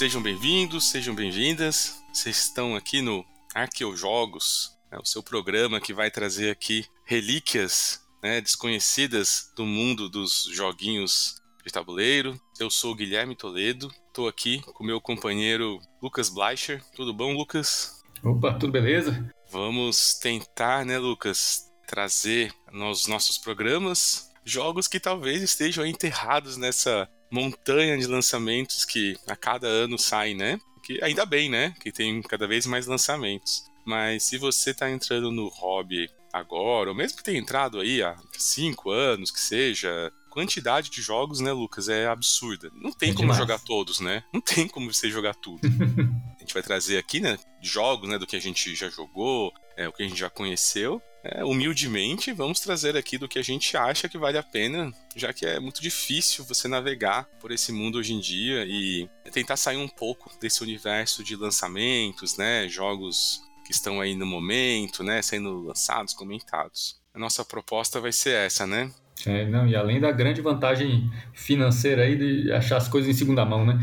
Sejam 0.00 0.22
bem-vindos, 0.22 0.88
sejam 0.88 1.14
bem-vindas. 1.14 2.02
Vocês 2.10 2.38
estão 2.38 2.74
aqui 2.74 3.02
no 3.02 3.22
Arqueojogos, 3.54 4.70
né, 4.90 4.96
o 4.98 5.04
seu 5.04 5.22
programa 5.22 5.78
que 5.78 5.92
vai 5.92 6.10
trazer 6.10 6.48
aqui 6.48 6.86
relíquias 7.04 8.00
né, 8.22 8.40
desconhecidas 8.40 9.52
do 9.54 9.66
mundo 9.66 10.08
dos 10.08 10.48
joguinhos 10.54 11.34
de 11.62 11.70
tabuleiro. 11.70 12.40
Eu 12.58 12.70
sou 12.70 12.92
o 12.92 12.94
Guilherme 12.94 13.36
Toledo, 13.36 13.92
estou 14.06 14.26
aqui 14.26 14.62
com 14.72 14.82
meu 14.82 15.02
companheiro 15.02 15.78
Lucas 16.02 16.30
Bleicher. 16.30 16.82
Tudo 16.96 17.12
bom, 17.12 17.34
Lucas? 17.34 18.02
Opa, 18.24 18.54
tudo 18.54 18.72
beleza? 18.72 19.30
Vamos 19.50 20.14
tentar, 20.14 20.86
né, 20.86 20.96
Lucas, 20.96 21.70
trazer 21.86 22.50
nos 22.72 23.06
nossos 23.06 23.36
programas 23.36 24.30
jogos 24.46 24.88
que 24.88 24.98
talvez 24.98 25.42
estejam 25.42 25.84
enterrados 25.84 26.56
nessa 26.56 27.06
montanha 27.30 27.96
de 27.96 28.06
lançamentos 28.06 28.84
que 28.84 29.16
a 29.26 29.36
cada 29.36 29.66
ano 29.66 29.98
sai, 29.98 30.34
né? 30.34 30.58
Que 30.82 31.02
ainda 31.02 31.24
bem, 31.24 31.48
né? 31.48 31.74
Que 31.80 31.92
tem 31.92 32.20
cada 32.22 32.46
vez 32.46 32.66
mais 32.66 32.86
lançamentos. 32.86 33.64
Mas 33.84 34.24
se 34.24 34.38
você 34.38 34.70
está 34.70 34.90
entrando 34.90 35.30
no 35.30 35.48
hobby 35.48 36.10
agora, 36.32 36.90
ou 36.90 36.94
mesmo 36.94 37.18
que 37.18 37.24
tenha 37.24 37.38
entrado 37.38 37.80
aí 37.80 38.02
há 38.02 38.16
cinco 38.38 38.90
anos, 38.90 39.30
que 39.30 39.40
seja, 39.40 40.12
quantidade 40.30 40.90
de 40.90 41.02
jogos, 41.02 41.40
né, 41.40 41.52
Lucas, 41.52 41.88
é 41.88 42.06
absurda. 42.06 42.70
Não 42.74 42.92
tem 42.92 43.10
é 43.10 43.12
como 43.12 43.24
demais. 43.24 43.38
jogar 43.38 43.58
todos, 43.58 44.00
né? 44.00 44.22
Não 44.32 44.40
tem 44.40 44.68
como 44.68 44.92
você 44.92 45.10
jogar 45.10 45.34
tudo. 45.34 45.60
a 46.36 46.40
gente 46.40 46.54
vai 46.54 46.62
trazer 46.62 46.98
aqui, 46.98 47.20
né, 47.20 47.38
jogos, 47.60 48.08
né, 48.08 48.18
do 48.18 48.26
que 48.26 48.36
a 48.36 48.40
gente 48.40 48.74
já 48.74 48.88
jogou, 48.88 49.52
é, 49.76 49.88
o 49.88 49.92
que 49.92 50.02
a 50.02 50.08
gente 50.08 50.18
já 50.18 50.30
conheceu. 50.30 51.02
É, 51.22 51.44
humildemente, 51.44 52.32
vamos 52.32 52.60
trazer 52.60 52.96
aqui 52.96 53.18
do 53.18 53.28
que 53.28 53.38
a 53.38 53.42
gente 53.42 53.76
acha 53.76 54.08
que 54.08 54.16
vale 54.16 54.38
a 54.38 54.42
pena, 54.42 54.92
já 55.14 55.32
que 55.32 55.44
é 55.44 55.60
muito 55.60 55.82
difícil 55.82 56.44
você 56.44 56.66
navegar 56.66 57.24
por 57.38 57.52
esse 57.52 57.72
mundo 57.72 57.98
hoje 57.98 58.14
em 58.14 58.20
dia 58.20 58.64
e 58.66 59.08
tentar 59.30 59.56
sair 59.56 59.76
um 59.76 59.88
pouco 59.88 60.30
desse 60.40 60.62
universo 60.62 61.22
de 61.22 61.36
lançamentos, 61.36 62.36
né, 62.38 62.68
jogos 62.68 63.42
que 63.66 63.72
estão 63.72 64.00
aí 64.00 64.14
no 64.14 64.24
momento, 64.24 65.02
né, 65.04 65.20
sendo 65.20 65.60
lançados, 65.60 66.14
comentados. 66.14 66.98
A 67.12 67.18
nossa 67.18 67.44
proposta 67.44 68.00
vai 68.00 68.12
ser 68.12 68.34
essa, 68.34 68.66
né? 68.66 68.90
É, 69.26 69.46
não, 69.46 69.66
e 69.66 69.76
além 69.76 70.00
da 70.00 70.10
grande 70.10 70.40
vantagem 70.40 71.10
financeira 71.32 72.02
aí 72.02 72.16
de 72.16 72.52
achar 72.52 72.76
as 72.76 72.88
coisas 72.88 73.10
em 73.10 73.18
segunda 73.18 73.44
mão, 73.44 73.66
né? 73.66 73.78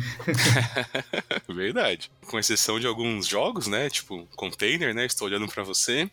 Verdade. 1.48 2.12
Com 2.28 2.40
exceção 2.40 2.80
de 2.80 2.88
alguns 2.88 3.28
jogos, 3.28 3.68
né? 3.68 3.90
Tipo, 3.90 4.28
container, 4.36 4.94
né? 4.94 5.06
Estou 5.06 5.28
olhando 5.28 5.48
para 5.48 5.64
você. 5.64 6.10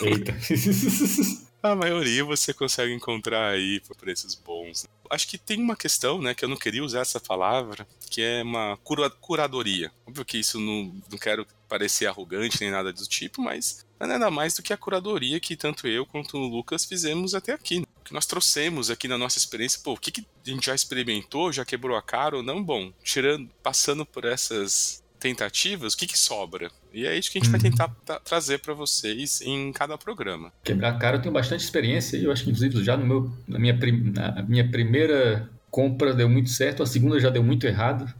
Eita. 0.00 0.34
A 1.62 1.76
maioria 1.76 2.24
você 2.24 2.52
consegue 2.52 2.92
encontrar 2.92 3.50
aí 3.50 3.78
por 3.86 3.96
preços 3.96 4.34
bons. 4.34 4.84
Acho 5.08 5.28
que 5.28 5.38
tem 5.38 5.62
uma 5.62 5.76
questão, 5.76 6.20
né, 6.20 6.34
que 6.34 6.44
eu 6.44 6.48
não 6.48 6.56
queria 6.56 6.82
usar 6.82 7.02
essa 7.02 7.20
palavra, 7.20 7.86
que 8.10 8.20
é 8.20 8.42
uma 8.42 8.76
cura 8.82 9.08
curadoria. 9.08 9.92
Óbvio 10.04 10.24
que 10.24 10.38
isso 10.38 10.58
não, 10.58 10.92
não 11.08 11.16
quero 11.16 11.46
parecer 11.68 12.06
arrogante 12.06 12.60
nem 12.60 12.72
nada 12.72 12.92
do 12.92 13.06
tipo, 13.06 13.40
mas 13.40 13.86
nada 14.06 14.30
mais 14.30 14.54
do 14.54 14.62
que 14.62 14.72
a 14.72 14.76
curadoria 14.76 15.38
que 15.40 15.56
tanto 15.56 15.86
eu 15.86 16.04
quanto 16.04 16.36
o 16.36 16.48
Lucas 16.48 16.84
fizemos 16.84 17.34
até 17.34 17.52
aqui. 17.52 17.80
Né? 17.80 17.86
O 18.00 18.04
que 18.04 18.12
nós 18.12 18.26
trouxemos 18.26 18.90
aqui 18.90 19.06
na 19.06 19.16
nossa 19.16 19.38
experiência, 19.38 19.80
pô, 19.82 19.92
o 19.92 19.96
que, 19.96 20.10
que 20.10 20.20
a 20.20 20.50
gente 20.50 20.66
já 20.66 20.74
experimentou, 20.74 21.52
já 21.52 21.64
quebrou 21.64 21.96
a 21.96 22.02
cara 22.02 22.36
ou 22.36 22.42
não? 22.42 22.62
Bom, 22.62 22.92
tirando, 23.02 23.48
passando 23.62 24.04
por 24.04 24.24
essas 24.24 25.02
tentativas, 25.22 25.94
o 25.94 25.96
que, 25.96 26.08
que 26.08 26.18
sobra? 26.18 26.68
E 26.92 27.06
é 27.06 27.16
isso 27.16 27.30
que 27.30 27.38
a 27.38 27.40
gente 27.40 27.52
uhum. 27.52 27.58
vai 27.58 27.70
tentar 27.70 28.20
trazer 28.24 28.58
para 28.58 28.74
vocês 28.74 29.40
em 29.40 29.72
cada 29.72 29.96
programa. 29.96 30.52
Quebrar 30.64 30.90
a 30.90 30.98
cara, 30.98 31.16
eu 31.16 31.22
tenho 31.22 31.32
bastante 31.32 31.62
experiência 31.62 32.16
e 32.16 32.24
eu 32.24 32.32
acho 32.32 32.42
que, 32.42 32.50
inclusive, 32.50 32.82
já 32.82 32.96
no 32.96 33.06
meu, 33.06 33.32
na, 33.46 33.58
minha 33.58 33.72
na 33.72 34.42
minha 34.42 34.68
primeira 34.68 35.48
compra 35.70 36.12
deu 36.12 36.28
muito 36.28 36.50
certo, 36.50 36.82
a 36.82 36.86
segunda 36.86 37.20
já 37.20 37.30
deu 37.30 37.42
muito 37.42 37.66
errado. 37.66 38.12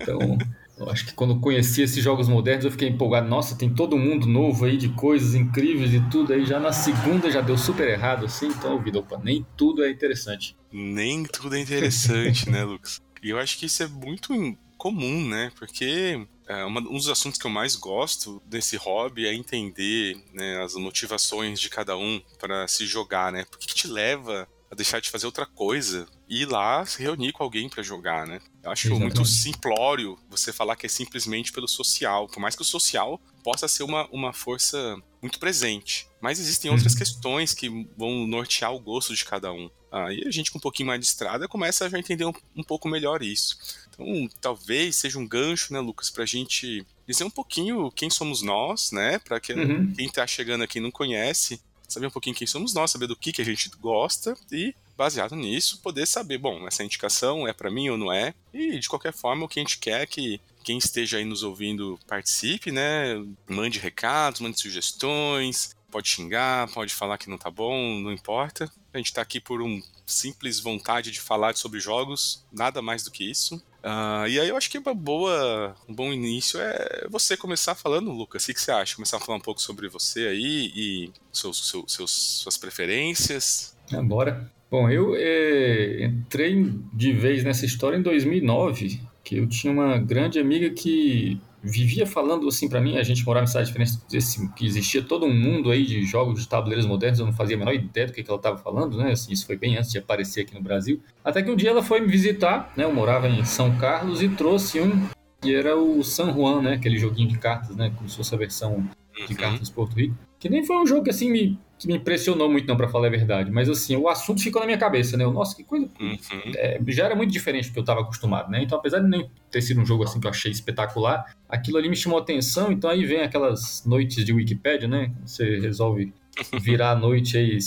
Então, 0.00 0.38
eu 0.78 0.88
acho 0.90 1.06
que 1.06 1.12
quando 1.12 1.40
conheci 1.40 1.82
esses 1.82 2.02
jogos 2.02 2.28
modernos 2.28 2.64
eu 2.64 2.70
fiquei 2.70 2.88
empolgado. 2.88 3.28
Nossa, 3.28 3.56
tem 3.56 3.72
todo 3.72 3.96
mundo 3.96 4.26
novo 4.26 4.64
aí 4.64 4.76
de 4.76 4.88
coisas 4.90 5.34
incríveis 5.34 5.92
e 5.92 6.00
tudo. 6.08 6.32
Aí 6.32 6.46
já 6.46 6.60
na 6.60 6.72
segunda 6.72 7.30
já 7.30 7.40
deu 7.40 7.58
super 7.58 7.88
errado 7.88 8.26
assim. 8.26 8.46
Então, 8.48 8.74
ouvido, 8.74 9.00
opa, 9.00 9.20
nem 9.22 9.44
tudo 9.56 9.84
é 9.84 9.90
interessante. 9.90 10.56
Nem 10.72 11.24
tudo 11.24 11.56
é 11.56 11.60
interessante, 11.60 12.48
né, 12.48 12.64
Lucas? 12.64 13.00
E 13.22 13.30
eu 13.30 13.38
acho 13.38 13.58
que 13.58 13.66
isso 13.66 13.82
é 13.82 13.88
muito 13.88 14.32
comum, 14.76 15.26
né? 15.26 15.50
Porque 15.58 16.24
é, 16.46 16.64
uma, 16.64 16.80
um 16.80 16.94
dos 16.94 17.08
assuntos 17.08 17.38
que 17.38 17.46
eu 17.46 17.50
mais 17.50 17.74
gosto 17.74 18.40
desse 18.46 18.76
hobby 18.76 19.26
é 19.26 19.34
entender 19.34 20.16
né, 20.32 20.62
as 20.62 20.74
motivações 20.74 21.60
de 21.60 21.68
cada 21.68 21.96
um 21.96 22.20
para 22.38 22.68
se 22.68 22.86
jogar, 22.86 23.32
né? 23.32 23.44
Por 23.50 23.58
que, 23.58 23.66
que 23.66 23.74
te 23.74 23.88
leva 23.88 24.48
a 24.70 24.74
deixar 24.74 25.00
de 25.00 25.10
fazer 25.10 25.26
outra 25.26 25.46
coisa 25.46 26.06
e 26.28 26.42
ir 26.42 26.46
lá 26.46 26.84
se 26.84 27.02
reunir 27.02 27.32
com 27.32 27.42
alguém 27.42 27.68
para 27.68 27.82
jogar, 27.82 28.26
né? 28.26 28.40
Eu 28.62 28.70
acho 28.70 28.88
Exatamente. 28.88 29.16
muito 29.16 29.28
simplório 29.28 30.18
você 30.28 30.52
falar 30.52 30.76
que 30.76 30.86
é 30.86 30.88
simplesmente 30.88 31.52
pelo 31.52 31.66
social, 31.66 32.26
por 32.28 32.40
mais 32.40 32.54
que 32.54 32.62
o 32.62 32.64
social 32.64 33.20
possa 33.42 33.66
ser 33.66 33.82
uma, 33.82 34.06
uma 34.12 34.32
força 34.32 34.96
muito 35.22 35.38
presente. 35.38 36.06
Mas 36.20 36.38
existem 36.38 36.70
outras 36.70 36.92
uhum. 36.92 36.98
questões 36.98 37.54
que 37.54 37.68
vão 37.96 38.26
nortear 38.26 38.74
o 38.74 38.80
gosto 38.80 39.14
de 39.14 39.24
cada 39.24 39.52
um. 39.52 39.70
Aí 39.90 40.22
a 40.26 40.30
gente 40.30 40.50
com 40.50 40.58
um 40.58 40.60
pouquinho 40.60 40.88
mais 40.88 41.00
de 41.00 41.06
estrada 41.06 41.48
começa 41.48 41.86
a 41.86 41.88
já 41.88 41.98
entender 41.98 42.26
um, 42.26 42.32
um 42.54 42.62
pouco 42.62 42.88
melhor 42.88 43.22
isso. 43.22 43.56
Então, 43.88 44.28
talvez 44.40 44.96
seja 44.96 45.18
um 45.18 45.26
gancho, 45.26 45.72
né, 45.72 45.80
Lucas, 45.80 46.10
para 46.10 46.24
a 46.24 46.26
gente 46.26 46.86
dizer 47.06 47.24
um 47.24 47.30
pouquinho 47.30 47.90
quem 47.92 48.10
somos 48.10 48.42
nós, 48.42 48.92
né? 48.92 49.18
Para 49.18 49.40
que 49.40 49.54
uhum. 49.54 49.92
quem 49.94 50.06
está 50.06 50.26
chegando 50.26 50.62
aqui 50.62 50.78
não 50.78 50.90
conhece, 50.90 51.60
saber 51.88 52.06
um 52.06 52.10
pouquinho 52.10 52.36
quem 52.36 52.46
somos 52.46 52.74
nós, 52.74 52.90
saber 52.90 53.06
do 53.06 53.16
que, 53.16 53.32
que 53.32 53.42
a 53.42 53.44
gente 53.44 53.70
gosta 53.80 54.36
e, 54.52 54.74
baseado 54.96 55.34
nisso, 55.34 55.80
poder 55.80 56.06
saber, 56.06 56.38
bom, 56.38 56.68
essa 56.68 56.84
indicação 56.84 57.48
é 57.48 57.52
para 57.52 57.70
mim 57.70 57.88
ou 57.88 57.96
não 57.96 58.12
é. 58.12 58.34
E, 58.52 58.78
de 58.78 58.88
qualquer 58.88 59.12
forma, 59.12 59.44
o 59.44 59.48
que 59.48 59.58
a 59.58 59.62
gente 59.62 59.78
quer 59.78 60.02
é 60.02 60.06
que 60.06 60.40
quem 60.62 60.76
esteja 60.76 61.16
aí 61.16 61.24
nos 61.24 61.42
ouvindo 61.42 61.98
participe, 62.06 62.70
né? 62.70 63.14
Mande 63.48 63.78
recados, 63.78 64.40
mande 64.40 64.60
sugestões, 64.60 65.74
pode 65.90 66.08
xingar, 66.08 66.70
pode 66.72 66.94
falar 66.94 67.16
que 67.16 67.30
não 67.30 67.38
tá 67.38 67.50
bom, 67.50 67.98
não 68.00 68.12
importa. 68.12 68.70
A 68.92 68.98
gente 68.98 69.12
tá 69.12 69.22
aqui 69.22 69.40
por 69.40 69.62
um 69.62 69.82
simples 70.06 70.60
vontade 70.60 71.10
de 71.10 71.20
falar 71.20 71.56
sobre 71.56 71.80
jogos, 71.80 72.44
nada 72.52 72.82
mais 72.82 73.02
do 73.02 73.10
que 73.10 73.24
isso. 73.24 73.62
Uh, 73.78 74.26
e 74.28 74.40
aí 74.40 74.48
eu 74.48 74.56
acho 74.56 74.70
que 74.70 74.78
uma 74.78 74.92
boa, 74.92 75.74
um 75.88 75.94
bom 75.94 76.12
início 76.12 76.60
é 76.60 77.06
você 77.08 77.36
começar 77.36 77.74
falando, 77.74 78.10
Lucas. 78.10 78.42
O 78.44 78.46
que, 78.52 78.60
você 78.60 78.72
acha? 78.72 78.96
Começar 78.96 79.18
a 79.18 79.20
falar 79.20 79.38
um 79.38 79.42
pouco 79.42 79.60
sobre 79.60 79.88
você 79.88 80.26
aí 80.26 80.72
e 80.74 81.10
seus, 81.32 81.68
seus, 81.68 81.92
seus 81.92 82.10
suas 82.10 82.56
preferências. 82.56 83.76
Ah, 83.92 84.02
bora. 84.02 84.50
Bom, 84.70 84.90
eu 84.90 85.14
é, 85.16 86.04
entrei 86.04 86.72
de 86.92 87.12
vez 87.12 87.42
nessa 87.42 87.64
história 87.64 87.96
em 87.96 88.02
2009, 88.02 89.00
que 89.28 89.36
eu 89.36 89.46
tinha 89.46 89.70
uma 89.70 89.98
grande 89.98 90.38
amiga 90.38 90.70
que 90.70 91.38
vivia 91.62 92.06
falando 92.06 92.48
assim 92.48 92.66
para 92.66 92.80
mim, 92.80 92.96
a 92.96 93.02
gente 93.02 93.26
morava 93.26 93.44
em 93.44 93.46
cidade 93.46 93.66
diferente, 93.66 93.98
assim, 94.16 94.48
que 94.52 94.64
existia 94.64 95.02
todo 95.02 95.26
um 95.26 95.34
mundo 95.34 95.70
aí 95.70 95.84
de 95.84 96.02
jogos 96.06 96.40
de 96.40 96.48
tabuleiros 96.48 96.86
modernos, 96.86 97.18
eu 97.18 97.26
não 97.26 97.32
fazia 97.34 97.54
a 97.54 97.58
menor 97.58 97.74
ideia 97.74 98.06
do 98.06 98.14
que, 98.14 98.22
que 98.22 98.30
ela 98.30 98.38
estava 98.38 98.56
falando, 98.56 98.96
né? 98.96 99.12
Assim, 99.12 99.30
isso 99.30 99.44
foi 99.44 99.58
bem 99.58 99.76
antes 99.76 99.92
de 99.92 99.98
aparecer 99.98 100.42
aqui 100.42 100.54
no 100.54 100.62
Brasil. 100.62 101.02
Até 101.22 101.42
que 101.42 101.50
um 101.50 101.56
dia 101.56 101.68
ela 101.68 101.82
foi 101.82 102.00
me 102.00 102.06
visitar, 102.06 102.72
né? 102.74 102.84
Eu 102.84 102.94
morava 102.94 103.28
em 103.28 103.44
São 103.44 103.76
Carlos 103.76 104.22
e 104.22 104.30
trouxe 104.30 104.80
um 104.80 105.08
que 105.42 105.54
era 105.54 105.76
o 105.76 106.02
San 106.02 106.32
Juan, 106.32 106.62
né? 106.62 106.74
Aquele 106.74 106.96
joguinho 106.96 107.28
de 107.28 107.38
cartas, 107.38 107.76
né? 107.76 107.92
Como 107.94 108.08
se 108.08 108.16
fosse 108.16 108.34
a 108.34 108.38
versão 108.38 108.88
de 109.14 109.34
uhum. 109.34 109.38
cartas 109.38 109.68
Porto 109.68 109.94
Rico. 109.94 110.14
Que 110.38 110.48
nem 110.48 110.64
foi 110.64 110.76
um 110.76 110.86
jogo 110.86 111.04
que 111.04 111.10
assim 111.10 111.30
me, 111.30 111.58
que 111.78 111.86
me 111.86 111.94
impressionou 111.94 112.50
muito, 112.50 112.66
não, 112.66 112.76
para 112.76 112.88
falar 112.88 113.06
a 113.06 113.10
verdade. 113.10 113.50
Mas 113.50 113.68
assim, 113.68 113.96
o 113.96 114.08
assunto 114.08 114.42
ficou 114.42 114.60
na 114.60 114.66
minha 114.66 114.78
cabeça, 114.78 115.16
né? 115.16 115.24
Eu, 115.24 115.32
Nossa, 115.32 115.54
que 115.54 115.62
coisa. 115.62 115.88
Uhum. 116.00 116.18
É, 116.56 116.80
já 116.88 117.04
era 117.04 117.14
muito 117.14 117.32
diferente 117.32 117.68
do 117.68 117.72
que 117.72 117.78
eu 117.78 117.82
estava 117.82 118.00
acostumado, 118.00 118.50
né? 118.50 118.62
Então, 118.62 118.78
apesar 118.78 118.98
de 118.98 119.08
nem 119.08 119.30
ter 119.50 119.62
sido 119.62 119.80
um 119.80 119.86
jogo 119.86 120.02
assim 120.02 120.18
que 120.18 120.26
eu 120.26 120.30
achei 120.30 120.50
espetacular, 120.50 121.36
aquilo 121.48 121.78
ali 121.78 121.88
me 121.88 121.96
chamou 121.96 122.18
atenção. 122.18 122.72
Então 122.72 122.90
aí 122.90 123.04
vem 123.04 123.20
aquelas 123.20 123.84
noites 123.86 124.24
de 124.24 124.32
Wikipedia, 124.32 124.88
né? 124.88 125.12
Você 125.24 125.60
resolve 125.60 126.12
virar 126.60 126.90
a 126.90 126.96
noite 126.96 127.38
aí 127.38 127.58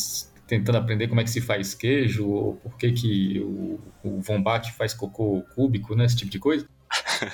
tentando 0.45 0.77
aprender 0.77 1.07
como 1.07 1.21
é 1.21 1.23
que 1.23 1.29
se 1.29 1.39
faz 1.39 1.73
queijo, 1.73 2.27
ou 2.27 2.55
por 2.55 2.77
que, 2.77 2.91
que 2.91 3.39
o, 3.39 3.79
o 4.03 4.19
Vombat 4.19 4.73
faz 4.73 4.93
cocô 4.93 5.41
cúbico, 5.55 5.95
né? 5.95 6.05
Esse 6.05 6.17
tipo 6.17 6.31
de 6.31 6.39
coisa. 6.39 6.67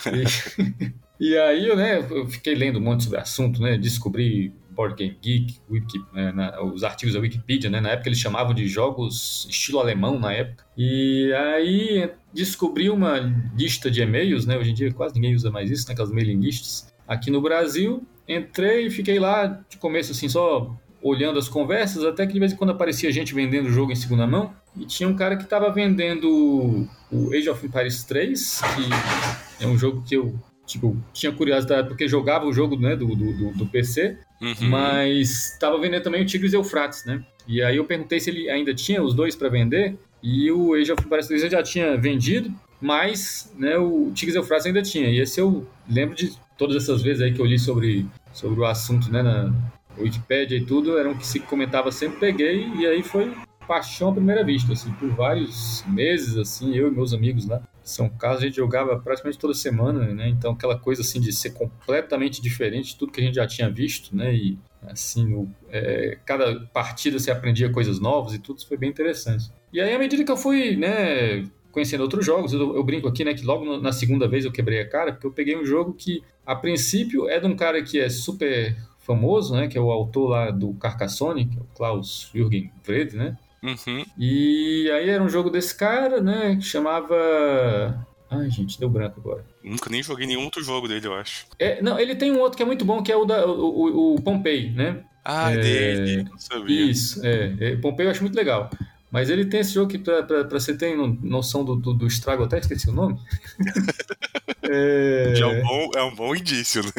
E, 1.20 1.32
e 1.32 1.38
aí, 1.38 1.76
né, 1.76 2.06
eu 2.10 2.28
fiquei 2.28 2.54
lendo 2.54 2.78
um 2.78 2.82
monte 2.82 3.06
sobre 3.06 3.18
o 3.18 3.22
assunto, 3.22 3.62
né? 3.62 3.78
Descobri 3.78 4.54
Board 4.78 4.96
Game 4.96 5.18
Geek, 5.20 5.60
Wiki, 5.68 5.98
né, 6.14 6.32
na, 6.32 6.62
os 6.62 6.84
artigos 6.84 7.16
da 7.16 7.20
Wikipedia, 7.20 7.68
né? 7.68 7.82
Na 7.82 7.90
época 7.90 8.10
eles 8.10 8.20
chamavam 8.20 8.54
de 8.54 8.68
jogos 8.68 9.48
estilo 9.50 9.80
alemão 9.80 10.20
na 10.20 10.32
época. 10.32 10.64
E 10.78 11.34
aí 11.34 12.12
descobri 12.32 12.88
uma 12.92 13.18
lista 13.58 13.90
de 13.90 14.04
e-mails, 14.04 14.46
né? 14.46 14.56
Hoje 14.56 14.70
em 14.70 14.74
dia 14.76 14.94
quase 14.94 15.16
ninguém 15.16 15.34
usa 15.34 15.50
mais 15.50 15.72
isso, 15.72 15.88
né? 15.88 15.94
Aquelas 15.94 16.12
mailing 16.12 16.40
lists. 16.40 16.94
Aqui 17.08 17.32
no 17.32 17.42
Brasil, 17.42 18.06
entrei 18.28 18.86
e 18.86 18.90
fiquei 18.92 19.18
lá 19.18 19.48
de 19.68 19.78
começo 19.78 20.12
assim, 20.12 20.30
só 20.30 20.78
olhando 21.02 21.40
as 21.40 21.48
conversas, 21.48 22.04
até 22.04 22.28
que 22.28 22.34
de 22.34 22.40
vez 22.40 22.52
em 22.52 22.56
quando 22.56 22.72
aparecia 22.72 23.12
gente 23.12 23.34
vendendo 23.34 23.70
jogo 23.70 23.92
em 23.92 23.96
segunda 23.96 24.28
mão. 24.28 24.54
E 24.76 24.86
tinha 24.86 25.08
um 25.08 25.16
cara 25.16 25.38
que 25.38 25.44
estava 25.44 25.72
vendendo 25.72 26.88
o 27.12 27.34
Age 27.34 27.50
of 27.50 27.66
Empires 27.66 28.04
3, 28.04 28.62
que 28.76 29.64
é 29.64 29.68
um 29.68 29.78
jogo 29.78 30.04
que 30.04 30.16
eu 30.16 30.38
tipo, 30.68 30.96
tinha 31.14 31.32
curiosidade 31.32 31.88
porque 31.88 32.08
jogava 32.08 32.46
o 32.46 32.54
jogo 32.54 32.78
né, 32.78 32.96
do, 32.96 33.08
do, 33.08 33.52
do 33.54 33.66
PC, 33.66 34.18
uhum. 34.42 34.70
mas 34.70 35.54
estava 35.54 35.80
vendendo 35.80 36.04
também 36.04 36.22
o 36.22 36.26
Tigres 36.26 36.54
e 36.54 36.58
Eufrates, 36.58 37.06
né? 37.06 37.24
E 37.48 37.64
aí 37.64 37.78
eu 37.78 37.86
perguntei 37.86 38.20
se 38.20 38.30
ele 38.30 38.50
ainda 38.50 38.76
tinha 38.76 39.02
os 39.02 39.16
dois 39.16 39.36
para 39.36 39.48
vender, 39.48 39.98
e 40.22 40.52
o 40.52 40.74
Age 40.74 40.92
of 40.92 41.04
Empires 41.04 41.28
3 41.28 41.50
já 41.50 41.64
tinha 41.64 41.96
vendido, 41.98 42.54
mas 42.82 43.52
né, 43.58 43.78
o 43.78 44.12
Tigres 44.14 44.36
e 44.36 44.38
Eufrates 44.38 44.68
ainda 44.68 44.82
tinha. 44.82 45.10
E 45.10 45.20
esse 45.20 45.40
eu 45.40 45.66
lembro 45.90 46.16
de 46.16 46.38
todas 46.58 46.76
essas 46.76 47.02
vezes 47.02 47.22
aí 47.22 47.34
que 47.34 47.40
eu 47.40 47.46
li 47.46 47.58
sobre, 47.58 48.06
sobre 48.34 48.60
o 48.60 48.66
assunto 48.66 49.10
né, 49.12 49.24
na 49.24 49.54
Wikipedia 49.98 50.58
e 50.58 50.66
tudo, 50.66 50.98
eram 50.98 51.16
que 51.16 51.26
se 51.26 51.40
comentava 51.40 51.92
sempre, 51.92 52.20
peguei 52.20 52.68
e 52.78 52.86
aí 52.86 53.02
foi 53.02 53.34
paixão 53.68 54.10
à 54.10 54.14
primeira 54.14 54.44
vista, 54.44 54.74
assim, 54.74 54.92
por 54.94 55.10
vários 55.10 55.84
meses, 55.88 56.38
assim, 56.38 56.76
eu 56.76 56.88
e 56.88 56.92
meus 56.92 57.14
amigos 57.14 57.46
lá. 57.46 57.62
São 57.88 58.10
casos 58.10 58.44
a 58.44 58.46
gente 58.48 58.58
jogava 58.58 59.00
praticamente 59.00 59.40
toda 59.40 59.54
semana, 59.54 60.14
né? 60.14 60.28
Então 60.28 60.52
aquela 60.52 60.78
coisa 60.78 61.02
assim 61.02 61.22
de 61.22 61.32
ser 61.32 61.52
completamente 61.52 62.42
diferente 62.42 62.90
de 62.90 62.98
tudo 62.98 63.12
que 63.12 63.22
a 63.22 63.24
gente 63.24 63.36
já 63.36 63.48
tinha 63.48 63.70
visto, 63.70 64.16
né? 64.16 64.36
E 64.36 64.58
assim, 64.84 65.48
é, 65.70 66.18
cada 66.26 66.60
partida 66.68 67.18
você 67.18 67.32
aprendia 67.32 67.72
coisas 67.72 68.00
novas 68.00 68.34
e 68.34 68.40
tudo, 68.40 68.58
isso 68.58 68.68
foi 68.68 68.78
bem 68.78 68.90
interessante. 68.90 69.50
E 69.72 69.80
aí 69.80 69.94
à 69.94 70.00
medida 70.00 70.24
que 70.24 70.32
eu 70.32 70.38
fui, 70.38 70.76
né, 70.76 71.48
conhecendo 71.72 72.02
outros 72.02 72.26
jogos, 72.26 72.52
eu, 72.52 72.76
eu 72.76 72.84
brinco 72.84 73.08
aqui, 73.08 73.24
né, 73.24 73.34
que 73.34 73.46
logo 73.46 73.78
na 73.78 73.92
segunda 73.94 74.28
vez 74.28 74.44
eu 74.44 74.52
quebrei 74.52 74.82
a 74.82 74.90
cara, 74.90 75.14
porque 75.14 75.28
eu 75.28 75.32
peguei 75.32 75.58
um 75.58 75.66
jogo 75.66 75.94
que 75.94 76.22
a 76.46 76.56
princípio 76.56 77.30
é 77.30 77.40
de 77.40 77.46
um 77.46 77.56
cara 77.56 77.82
que 77.82 78.00
é 78.00 78.10
super 78.10 78.76
famoso, 79.00 79.56
né, 79.56 79.68
que 79.68 79.78
é 79.78 79.82
o 79.82 79.92
autor 79.92 80.30
lá 80.30 80.52
do 80.52 80.74
Carcassonne, 80.74 81.46
que 81.46 81.58
é 81.58 81.62
o 81.62 81.68
Klaus 81.76 82.30
Jürgen 82.34 82.70
Wrede, 82.86 83.16
né? 83.16 83.38
Uhum. 83.64 84.06
E 84.18 84.90
aí 84.92 85.10
era 85.10 85.24
um 85.24 85.30
jogo 85.30 85.50
desse 85.50 85.76
cara, 85.76 86.22
né, 86.22 86.56
que 86.56 86.64
chamava... 86.64 88.06
Ai, 88.30 88.50
gente, 88.50 88.80
deu 88.80 88.90
branco 88.90 89.20
agora. 89.20 89.46
Nunca 89.64 89.90
nem 89.90 90.04
joguei 90.04 90.28
nenhum 90.28 90.44
outro 90.44 90.62
jogo 90.64 90.88
dele, 90.88 91.08
eu 91.08 91.14
acho. 91.14 91.46
É, 91.58 91.82
não, 91.82 91.98
ele 91.98 92.16
tem 92.16 92.32
um 92.32 92.40
outro 92.40 92.58
que 92.58 92.64
é 92.64 92.66
muito 92.66 92.84
bom, 92.84 93.02
que 93.02 93.12
é 93.12 93.16
o, 93.16 93.26
da, 93.26 93.46
o, 93.48 94.16
o, 94.16 94.22
Pompei, 94.22 94.70
né? 94.72 95.02
Ah, 95.24 95.52
é 95.52 95.58
dele, 95.58 96.24
não 96.24 96.38
sabia. 96.38 96.92
Isso, 96.92 97.26
é, 97.26 97.56
é. 97.60 97.76
Pompei 97.78 98.06
eu 98.06 98.12
acho 98.12 98.22
muito 98.22 98.36
legal. 98.36 98.70
Mas 99.10 99.30
ele 99.30 99.46
tem 99.46 99.62
esse 99.62 99.74
jogo 99.74 99.90
que, 99.90 99.98
pra, 99.98 100.24
pra, 100.24 100.44
pra 100.44 100.60
você 100.60 100.78
ter 100.78 100.96
noção 100.98 101.64
do, 101.64 101.76
do, 101.76 101.94
do, 101.94 102.08
estrago, 102.08 102.44
até 102.44 102.60
esqueci 102.60 102.90
o 102.90 102.94
nome. 102.94 103.18
é... 104.64 105.34
É 105.38 105.46
um, 105.46 105.62
bom, 105.62 105.92
é 105.96 106.04
um 106.04 106.16
bom 106.16 106.36
indício, 106.36 106.84
né? 106.84 106.92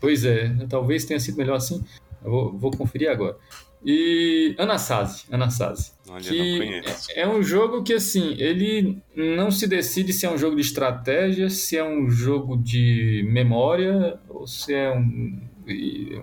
Pois 0.00 0.24
é, 0.24 0.50
talvez 0.68 1.04
tenha 1.04 1.20
sido 1.20 1.36
melhor 1.36 1.56
assim. 1.56 1.84
Eu 2.24 2.30
vou, 2.30 2.58
vou 2.58 2.70
conferir 2.70 3.10
agora. 3.10 3.36
E 3.84 4.54
Anasazi, 4.58 5.24
Anasazi. 5.30 5.92
Olha, 6.08 6.22
que. 6.22 6.82
É, 7.16 7.22
é 7.22 7.28
um 7.28 7.42
jogo 7.42 7.82
que, 7.82 7.94
assim, 7.94 8.34
ele 8.38 9.02
não 9.16 9.50
se 9.50 9.66
decide 9.66 10.12
se 10.12 10.24
é 10.26 10.30
um 10.30 10.38
jogo 10.38 10.56
de 10.56 10.62
estratégia, 10.62 11.50
se 11.50 11.76
é 11.76 11.84
um 11.84 12.08
jogo 12.10 12.56
de 12.56 13.26
memória, 13.28 14.18
ou 14.28 14.46
se 14.46 14.74
é 14.74 14.92
um, 14.92 15.40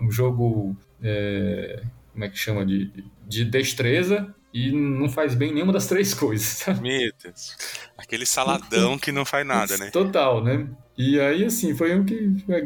um 0.02 0.12
jogo, 0.12 0.76
é, 1.04 1.84
como 2.14 2.24
é 2.24 2.30
que 2.30 2.38
chama, 2.38 2.66
de, 2.66 2.92
de 3.28 3.46
destreza, 3.46 4.34
e 4.54 4.72
não 4.72 5.10
faz 5.10 5.36
bem 5.36 5.54
nenhuma 5.54 5.74
das 5.74 5.88
três 5.88 6.14
coisas. 6.14 6.66
Meu 6.82 7.12
Deus. 7.24 7.56
Aquele 7.98 8.26
saladão 8.26 8.98
que 8.98 9.12
não 9.12 9.26
faz 9.26 9.46
nada, 9.46 9.78
né? 9.78 9.90
Total, 9.92 10.44
né? 10.44 10.68
E 10.98 11.18
aí, 11.20 11.46
assim, 11.46 11.76
foi 11.76 11.98
um 11.98 12.04
que. 12.04 12.14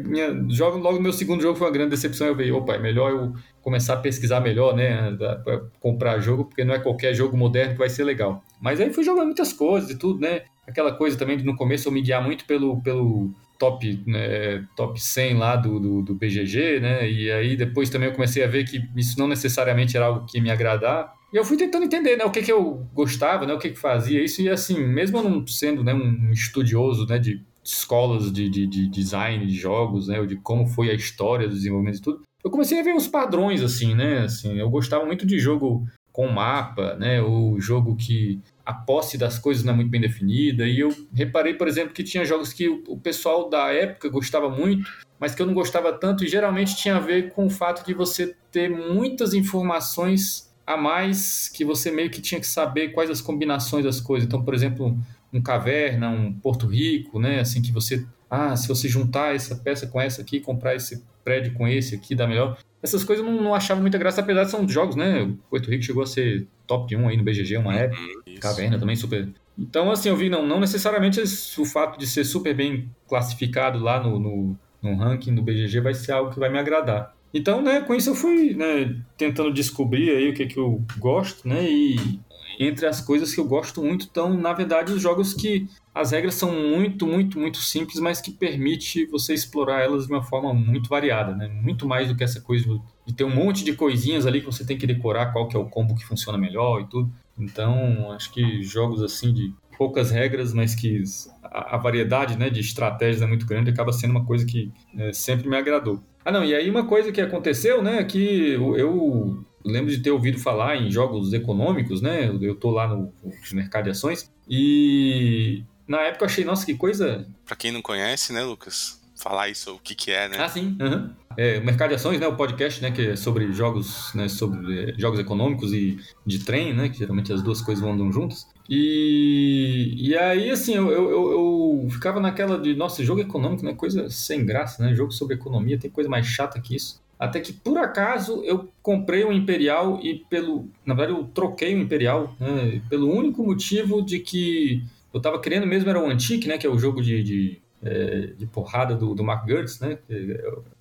Minha, 0.04 0.44
jogo, 0.48 0.78
logo 0.78 0.96
no 0.96 1.02
meu 1.04 1.12
segundo 1.12 1.40
jogo 1.40 1.56
foi 1.56 1.68
uma 1.68 1.72
grande 1.72 1.90
decepção. 1.90 2.26
Eu 2.26 2.34
veio, 2.34 2.56
opa, 2.56 2.74
é 2.74 2.78
melhor 2.78 3.12
eu 3.12 3.32
começar 3.62 3.94
a 3.94 3.98
pesquisar 3.98 4.40
melhor, 4.40 4.74
né? 4.74 5.12
Pra 5.16 5.60
comprar 5.78 6.18
jogo, 6.18 6.46
porque 6.46 6.64
não 6.64 6.74
é 6.74 6.80
qualquer 6.80 7.14
jogo 7.14 7.36
moderno 7.36 7.74
que 7.74 7.78
vai 7.78 7.88
ser 7.88 8.02
legal. 8.02 8.42
Mas 8.60 8.80
aí 8.80 8.92
fui 8.92 9.04
jogando 9.04 9.26
muitas 9.26 9.52
coisas 9.52 9.90
e 9.90 9.96
tudo, 9.96 10.18
né? 10.18 10.42
Aquela 10.66 10.92
coisa 10.92 11.16
também 11.16 11.36
de 11.36 11.44
no 11.44 11.54
começo 11.54 11.86
eu 11.86 11.92
me 11.92 12.02
guiar 12.02 12.24
muito 12.24 12.44
pelo, 12.44 12.82
pelo 12.82 13.30
top, 13.58 14.02
né, 14.06 14.66
top 14.74 15.00
100 15.00 15.34
lá 15.34 15.56
do, 15.56 15.78
do, 15.78 16.02
do, 16.02 16.14
BGG, 16.14 16.80
né? 16.80 17.08
E 17.08 17.30
aí 17.30 17.56
depois 17.56 17.88
também 17.88 18.08
eu 18.08 18.14
comecei 18.14 18.42
a 18.42 18.48
ver 18.48 18.64
que 18.64 18.82
isso 18.96 19.18
não 19.18 19.28
necessariamente 19.28 19.96
era 19.96 20.06
algo 20.06 20.26
que 20.26 20.40
me 20.40 20.50
agradar. 20.50 21.12
E 21.34 21.36
eu 21.36 21.44
fui 21.44 21.56
tentando 21.56 21.84
entender, 21.84 22.16
né, 22.16 22.24
o 22.24 22.30
que 22.30 22.42
que 22.42 22.52
eu 22.52 22.86
gostava, 22.94 23.44
né, 23.44 23.52
o 23.52 23.58
que 23.58 23.70
que 23.70 23.78
fazia 23.78 24.22
isso. 24.22 24.40
E 24.40 24.48
assim, 24.48 24.78
mesmo 24.78 25.18
eu 25.18 25.28
não 25.28 25.44
sendo, 25.48 25.82
né, 25.82 25.92
um 25.92 26.30
estudioso, 26.30 27.04
né, 27.08 27.18
de 27.18 27.42
escolas 27.64 28.32
de, 28.32 28.48
de, 28.48 28.68
de 28.68 28.86
design 28.86 29.44
de 29.44 29.56
jogos, 29.56 30.06
né, 30.06 30.20
ou 30.20 30.26
de 30.26 30.36
como 30.36 30.64
foi 30.68 30.90
a 30.90 30.94
história 30.94 31.48
do 31.48 31.54
desenvolvimento 31.54 31.98
e 31.98 32.02
tudo, 32.02 32.22
eu 32.44 32.50
comecei 32.50 32.78
a 32.78 32.84
ver 32.84 32.94
uns 32.94 33.08
padrões, 33.08 33.62
assim, 33.62 33.94
né? 33.94 34.18
Assim, 34.18 34.58
eu 34.58 34.68
gostava 34.68 35.04
muito 35.06 35.26
de 35.26 35.38
jogo 35.38 35.88
com 36.12 36.28
mapa, 36.28 36.94
né? 36.96 37.22
O 37.22 37.58
jogo 37.58 37.96
que 37.96 38.38
a 38.64 38.74
posse 38.74 39.16
das 39.16 39.38
coisas 39.38 39.64
não 39.64 39.72
é 39.72 39.76
muito 39.76 39.90
bem 39.90 40.00
definida. 40.00 40.66
E 40.66 40.78
eu 40.78 40.90
reparei, 41.12 41.54
por 41.54 41.66
exemplo, 41.66 41.94
que 41.94 42.04
tinha 42.04 42.22
jogos 42.24 42.52
que 42.52 42.68
o 42.68 42.98
pessoal 42.98 43.48
da 43.48 43.72
época 43.72 44.10
gostava 44.10 44.50
muito, 44.50 44.88
mas 45.18 45.34
que 45.34 45.40
eu 45.40 45.46
não 45.46 45.54
gostava 45.54 45.90
tanto, 45.94 46.22
e 46.22 46.28
geralmente 46.28 46.76
tinha 46.76 46.96
a 46.96 47.00
ver 47.00 47.30
com 47.30 47.46
o 47.46 47.50
fato 47.50 47.84
de 47.84 47.94
você 47.94 48.36
ter 48.52 48.68
muitas 48.68 49.32
informações 49.32 50.53
a 50.66 50.76
mais 50.76 51.48
que 51.48 51.64
você 51.64 51.90
meio 51.90 52.10
que 52.10 52.20
tinha 52.20 52.40
que 52.40 52.46
saber 52.46 52.88
quais 52.88 53.10
as 53.10 53.20
combinações 53.20 53.84
das 53.84 54.00
coisas. 54.00 54.26
Então, 54.26 54.42
por 54.42 54.54
exemplo, 54.54 54.96
um 55.32 55.42
caverna, 55.42 56.08
um 56.08 56.32
Porto 56.32 56.66
Rico, 56.66 57.18
né? 57.18 57.40
Assim 57.40 57.60
que 57.60 57.72
você, 57.72 58.06
ah, 58.30 58.56
se 58.56 58.68
você 58.68 58.88
juntar 58.88 59.34
essa 59.34 59.56
peça 59.56 59.86
com 59.86 60.00
essa 60.00 60.22
aqui, 60.22 60.40
comprar 60.40 60.74
esse 60.74 61.02
prédio 61.24 61.54
com 61.54 61.66
esse 61.66 61.94
aqui 61.94 62.14
dá 62.14 62.26
melhor. 62.26 62.58
Essas 62.82 63.02
coisas 63.02 63.24
eu 63.24 63.32
não, 63.32 63.42
não 63.42 63.54
achava 63.54 63.80
muita 63.80 63.98
graça, 63.98 64.20
apesar 64.20 64.44
de 64.44 64.50
são 64.50 64.68
jogos, 64.68 64.94
né? 64.94 65.22
O 65.22 65.36
Porto 65.50 65.70
Rico 65.70 65.82
chegou 65.82 66.02
a 66.02 66.06
ser 66.06 66.46
top 66.66 66.94
1 66.94 67.08
aí 67.08 67.16
no 67.16 67.24
BGG 67.24 67.56
uma 67.56 67.74
época. 67.74 68.00
Uhum, 68.00 68.34
Caverna 68.40 68.78
também 68.78 68.94
super. 68.94 69.28
Então, 69.58 69.90
assim, 69.90 70.08
eu 70.08 70.16
vi, 70.16 70.28
não, 70.28 70.46
não 70.46 70.60
necessariamente 70.60 71.20
o 71.20 71.64
fato 71.64 71.98
de 71.98 72.06
ser 72.06 72.24
super 72.24 72.54
bem 72.54 72.90
classificado 73.08 73.78
lá 73.78 74.02
no, 74.02 74.18
no, 74.18 74.58
no 74.82 74.96
ranking 74.96 75.34
do 75.34 75.42
BGG 75.42 75.80
vai 75.80 75.94
ser 75.94 76.12
algo 76.12 76.30
que 76.32 76.38
vai 76.38 76.50
me 76.50 76.58
agradar. 76.58 77.13
Então, 77.34 77.60
né, 77.60 77.80
com 77.80 77.92
isso 77.94 78.10
eu 78.10 78.14
fui 78.14 78.54
né, 78.54 78.96
tentando 79.18 79.52
descobrir 79.52 80.08
aí 80.10 80.30
o 80.30 80.34
que, 80.34 80.46
que 80.46 80.56
eu 80.56 80.80
gosto, 80.98 81.48
né? 81.48 81.68
E 81.68 82.20
entre 82.60 82.86
as 82.86 83.00
coisas 83.00 83.34
que 83.34 83.40
eu 83.40 83.44
gosto 83.44 83.82
muito 83.82 84.02
estão, 84.02 84.38
na 84.38 84.52
verdade, 84.52 84.92
os 84.92 85.02
jogos 85.02 85.34
que 85.34 85.68
as 85.92 86.12
regras 86.12 86.34
são 86.34 86.52
muito, 86.52 87.04
muito, 87.04 87.36
muito 87.36 87.58
simples, 87.58 87.98
mas 87.98 88.20
que 88.20 88.30
permite 88.30 89.06
você 89.06 89.34
explorar 89.34 89.82
elas 89.82 90.06
de 90.06 90.12
uma 90.12 90.22
forma 90.22 90.54
muito 90.54 90.88
variada, 90.88 91.34
né? 91.34 91.48
Muito 91.48 91.88
mais 91.88 92.06
do 92.06 92.14
que 92.14 92.22
essa 92.22 92.40
coisa 92.40 92.80
de 93.04 93.12
ter 93.12 93.24
um 93.24 93.34
monte 93.34 93.64
de 93.64 93.74
coisinhas 93.74 94.26
ali 94.26 94.40
que 94.40 94.46
você 94.46 94.64
tem 94.64 94.78
que 94.78 94.86
decorar 94.86 95.32
qual 95.32 95.48
que 95.48 95.56
é 95.56 95.58
o 95.58 95.68
combo 95.68 95.96
que 95.96 96.06
funciona 96.06 96.38
melhor 96.38 96.82
e 96.82 96.86
tudo. 96.86 97.12
Então, 97.36 98.12
acho 98.12 98.32
que 98.32 98.62
jogos 98.62 99.02
assim 99.02 99.32
de 99.32 99.52
poucas 99.76 100.12
regras, 100.12 100.52
mas 100.52 100.74
que 100.74 101.02
a, 101.42 101.76
variedade 101.76 102.38
né, 102.38 102.48
de 102.48 102.60
estratégias 102.60 103.22
é 103.22 103.26
muito 103.26 103.44
grande, 103.44 103.70
acaba 103.70 103.92
sendo 103.92 104.12
uma 104.12 104.24
coisa 104.24 104.46
que 104.46 104.72
é, 104.96 105.12
sempre 105.12 105.48
me 105.48 105.56
agradou. 105.56 106.00
Ah, 106.24 106.32
não, 106.32 106.44
e 106.44 106.54
aí 106.54 106.70
uma 106.70 106.86
coisa 106.86 107.12
que 107.12 107.20
aconteceu, 107.20 107.82
né, 107.82 108.02
que 108.04 108.52
eu, 108.52 109.44
lembro 109.64 109.90
de 109.90 110.02
ter 110.02 110.10
ouvido 110.10 110.38
falar 110.38 110.76
em 110.76 110.90
jogos 110.90 111.32
econômicos, 111.32 112.00
né, 112.00 112.30
eu 112.40 112.54
tô 112.54 112.70
lá 112.70 112.88
no 112.88 113.12
mercado 113.52 113.84
de 113.84 113.90
ações, 113.90 114.32
e 114.48 115.62
na 115.86 116.00
época 116.00 116.24
eu 116.24 116.28
achei, 116.28 116.44
nossa, 116.44 116.64
que 116.64 116.74
coisa. 116.74 117.26
Pra 117.44 117.56
quem 117.56 117.70
não 117.70 117.82
conhece, 117.82 118.32
né, 118.32 118.42
Lucas? 118.42 119.03
Falar 119.14 119.48
isso, 119.48 119.74
o 119.74 119.78
que 119.78 119.94
que 119.94 120.10
é, 120.10 120.28
né? 120.28 120.36
Ah, 120.38 120.48
sim. 120.48 120.76
Uhum. 120.80 121.10
É, 121.36 121.58
o 121.58 121.64
Mercado 121.64 121.90
de 121.90 121.94
Ações, 121.96 122.20
né, 122.20 122.26
o 122.26 122.36
podcast, 122.36 122.82
né, 122.82 122.90
que 122.90 123.08
é 123.08 123.16
sobre 123.16 123.52
jogos, 123.52 124.12
né, 124.14 124.28
sobre 124.28 124.90
é, 124.90 124.94
jogos 124.98 125.18
econômicos 125.18 125.72
e 125.72 125.98
de 126.24 126.40
trem, 126.40 126.72
né, 126.72 126.88
que 126.88 126.98
geralmente 126.98 127.32
as 127.32 127.42
duas 127.42 127.60
coisas 127.60 127.84
andam 127.84 128.12
juntas. 128.12 128.46
E, 128.68 129.94
e 129.96 130.16
aí, 130.16 130.50
assim, 130.50 130.74
eu, 130.74 130.90
eu, 130.90 131.10
eu, 131.10 131.88
ficava 131.90 132.20
naquela 132.20 132.58
de, 132.58 132.74
nossa, 132.74 133.04
jogo 133.04 133.20
econômico, 133.20 133.64
né, 133.64 133.72
coisa 133.74 134.08
sem 134.10 134.44
graça, 134.44 134.82
né, 134.82 134.94
jogo 134.94 135.12
sobre 135.12 135.34
economia, 135.34 135.78
tem 135.78 135.90
coisa 135.90 136.08
mais 136.08 136.26
chata 136.26 136.60
que 136.60 136.76
isso. 136.76 137.02
Até 137.18 137.40
que, 137.40 137.52
por 137.52 137.78
acaso, 137.78 138.42
eu 138.44 138.68
comprei 138.82 139.24
o 139.24 139.28
um 139.28 139.32
Imperial 139.32 140.00
e 140.02 140.24
pelo... 140.28 140.68
Na 140.84 140.94
verdade, 140.94 141.18
eu 141.18 141.24
troquei 141.24 141.74
o 141.74 141.78
um 141.78 141.82
Imperial, 141.82 142.34
né, 142.38 142.82
pelo 142.88 143.10
único 143.10 143.44
motivo 143.44 144.02
de 144.02 144.18
que 144.18 144.82
eu 145.14 145.20
tava 145.20 145.40
querendo 145.40 145.64
mesmo, 145.64 145.88
era 145.88 146.02
o 146.02 146.10
Antique, 146.10 146.48
né? 146.48 146.58
Que 146.58 146.66
é 146.66 146.70
o 146.70 146.76
jogo 146.76 147.00
de, 147.00 147.22
de, 147.22 147.62
é, 147.84 148.32
de 148.36 148.46
porrada 148.46 148.94
do, 148.94 149.14
do 149.14 149.22
Mark 149.22 149.46
Gertz, 149.46 149.78
né? 149.80 149.98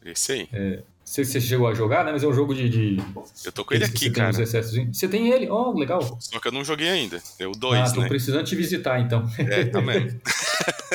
Esse 0.05 0.31
aí. 0.31 0.49
É, 0.51 0.77
não 0.77 0.83
sei 1.03 1.25
se 1.25 1.33
você 1.33 1.41
chegou 1.41 1.67
a 1.67 1.73
jogar, 1.73 2.05
né? 2.05 2.13
Mas 2.13 2.23
é 2.23 2.27
um 2.27 2.33
jogo 2.33 2.55
de. 2.55 2.69
de 2.69 2.97
eu 3.43 3.51
tô 3.51 3.65
com 3.65 3.73
ele 3.73 3.83
aqui, 3.83 4.09
cara. 4.09 4.31
Você 4.31 5.07
tem 5.09 5.29
ele? 5.29 5.49
Oh, 5.49 5.77
legal. 5.77 6.01
Só 6.19 6.39
que 6.39 6.47
eu 6.47 6.51
não 6.51 6.63
joguei 6.63 6.87
ainda. 6.87 7.21
É 7.37 7.45
o 7.45 7.51
2, 7.51 7.79
ah, 7.79 7.83
né? 7.83 7.93
tô 7.93 8.07
precisando 8.07 8.45
te 8.45 8.55
visitar, 8.55 8.99
então. 9.01 9.29
É, 9.37 9.65
também. 9.65 10.17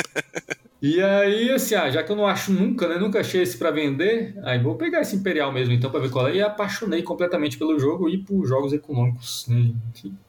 e 0.80 0.98
aí, 1.02 1.50
assim, 1.50 1.74
ah, 1.74 1.90
já 1.90 2.02
que 2.02 2.10
eu 2.10 2.16
não 2.16 2.26
acho 2.26 2.50
nunca, 2.50 2.88
né? 2.88 2.96
Nunca 2.96 3.20
achei 3.20 3.42
esse 3.42 3.58
pra 3.58 3.70
vender, 3.70 4.34
aí 4.44 4.58
vou 4.58 4.76
pegar 4.76 5.02
esse 5.02 5.14
Imperial 5.14 5.52
mesmo, 5.52 5.74
então, 5.74 5.90
pra 5.90 6.00
ver 6.00 6.10
qual 6.10 6.26
é. 6.26 6.36
E 6.36 6.42
apaixonei 6.42 7.02
completamente 7.02 7.58
pelo 7.58 7.78
jogo 7.78 8.08
e 8.08 8.16
por 8.16 8.46
jogos 8.46 8.72
econômicos, 8.72 9.44
né? 9.46 9.74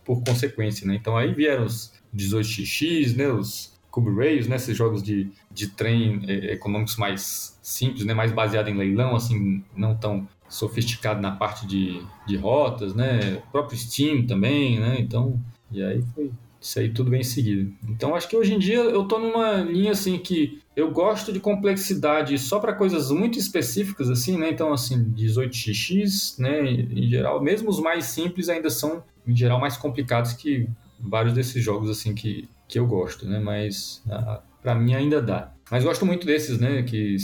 Por 0.03 0.21
consequência, 0.23 0.85
né? 0.85 0.95
Então 0.95 1.15
aí 1.15 1.33
vieram 1.33 1.63
os 1.63 1.93
18xx, 2.13 3.15
né, 3.15 3.27
os 3.29 3.78
Cube 3.91 4.15
Rails, 4.15 4.47
né, 4.47 4.55
esses 4.55 4.75
jogos 4.75 5.01
de, 5.01 5.29
de 5.51 5.67
trem 5.67 6.21
é, 6.27 6.53
econômicos 6.53 6.97
mais 6.97 7.57
simples, 7.61 8.05
né, 8.05 8.13
mais 8.13 8.31
baseado 8.31 8.69
em 8.69 8.77
leilão, 8.77 9.15
assim, 9.15 9.63
não 9.75 9.95
tão 9.95 10.27
sofisticado 10.47 11.21
na 11.21 11.31
parte 11.31 11.65
de, 11.67 12.01
de 12.25 12.37
rotas, 12.37 12.93
né, 12.93 13.41
o 13.47 13.51
próprio 13.51 13.77
Steam 13.77 14.25
também, 14.25 14.79
né, 14.79 14.97
então, 14.99 15.39
e 15.71 15.83
aí 15.83 16.03
foi 16.13 16.31
isso 16.61 16.77
aí 16.77 16.89
tudo 16.89 17.09
bem 17.09 17.23
seguido. 17.23 17.71
Então 17.87 18.13
acho 18.13 18.27
que 18.27 18.35
hoje 18.35 18.53
em 18.53 18.59
dia 18.59 18.79
eu 18.79 19.05
tô 19.05 19.17
numa 19.17 19.61
linha 19.61 19.91
assim 19.91 20.17
que 20.17 20.61
eu 20.75 20.91
gosto 20.91 21.31
de 21.31 21.39
complexidade 21.39 22.37
só 22.37 22.59
para 22.59 22.73
coisas 22.73 23.11
muito 23.11 23.39
específicas 23.39 24.09
assim, 24.09 24.37
né? 24.37 24.49
Então 24.49 24.73
assim, 24.73 25.11
18x, 25.13 26.37
né, 26.37 26.69
em 26.69 27.09
geral, 27.09 27.41
mesmo 27.41 27.69
os 27.69 27.79
mais 27.79 28.05
simples 28.05 28.49
ainda 28.49 28.69
são 28.69 29.01
em 29.25 29.35
geral 29.35 29.59
mais 29.59 29.77
complicados 29.77 30.33
que 30.33 30.67
vários 30.99 31.33
desses 31.33 31.63
jogos 31.63 31.89
assim 31.89 32.13
que 32.13 32.49
que 32.69 32.79
eu 32.79 32.85
gosto, 32.85 33.27
né? 33.27 33.39
Mas 33.39 34.01
ah, 34.09 34.41
para 34.61 34.75
mim 34.75 34.93
ainda 34.93 35.21
dá. 35.21 35.51
Mas 35.69 35.83
gosto 35.83 36.05
muito 36.05 36.25
desses, 36.25 36.59
né? 36.59 36.83
Que 36.83 37.17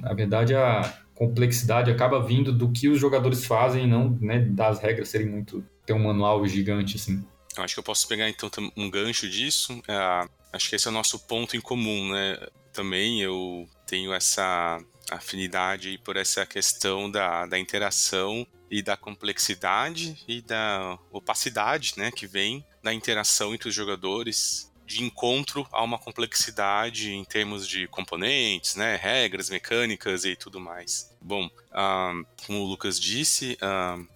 na 0.00 0.12
verdade 0.12 0.54
a 0.54 0.96
complexidade 1.14 1.90
acaba 1.90 2.22
vindo 2.22 2.52
do 2.52 2.70
que 2.70 2.88
os 2.88 3.00
jogadores 3.00 3.46
fazem, 3.46 3.86
não 3.86 4.10
né, 4.20 4.40
das 4.40 4.80
regras 4.80 5.08
serem 5.08 5.28
muito 5.28 5.64
ter 5.86 5.92
um 5.92 6.02
manual 6.02 6.46
gigante 6.46 6.96
assim. 6.96 7.24
Acho 7.56 7.74
que 7.74 7.80
eu 7.80 7.84
posso 7.84 8.06
pegar 8.06 8.28
então 8.28 8.50
um 8.76 8.90
gancho 8.90 9.28
disso. 9.28 9.80
É, 9.88 10.28
acho 10.52 10.68
que 10.68 10.76
esse 10.76 10.86
é 10.86 10.90
o 10.90 10.94
nosso 10.94 11.18
ponto 11.20 11.56
em 11.56 11.60
comum, 11.60 12.12
né? 12.12 12.38
Também 12.72 13.22
eu 13.22 13.66
tenho 13.86 14.12
essa 14.12 14.78
afinidade 15.10 15.98
por 16.04 16.16
essa 16.16 16.44
questão 16.44 17.10
da, 17.10 17.46
da 17.46 17.58
interação 17.58 18.46
e 18.70 18.82
da 18.82 18.96
complexidade 18.96 20.16
e 20.26 20.42
da 20.42 20.98
opacidade, 21.12 21.94
né, 21.96 22.10
que 22.10 22.26
vem 22.26 22.64
da 22.82 22.92
interação 22.92 23.54
entre 23.54 23.68
os 23.68 23.74
jogadores 23.74 24.72
de 24.86 25.02
encontro 25.02 25.66
a 25.72 25.82
uma 25.82 25.98
complexidade 25.98 27.12
em 27.12 27.24
termos 27.24 27.66
de 27.66 27.86
componentes, 27.88 28.76
né, 28.76 28.96
regras, 28.96 29.50
mecânicas 29.50 30.24
e 30.24 30.36
tudo 30.36 30.60
mais. 30.60 31.10
Bom, 31.20 31.48
como 32.46 32.60
o 32.60 32.64
Lucas 32.64 33.00
disse, 33.00 33.56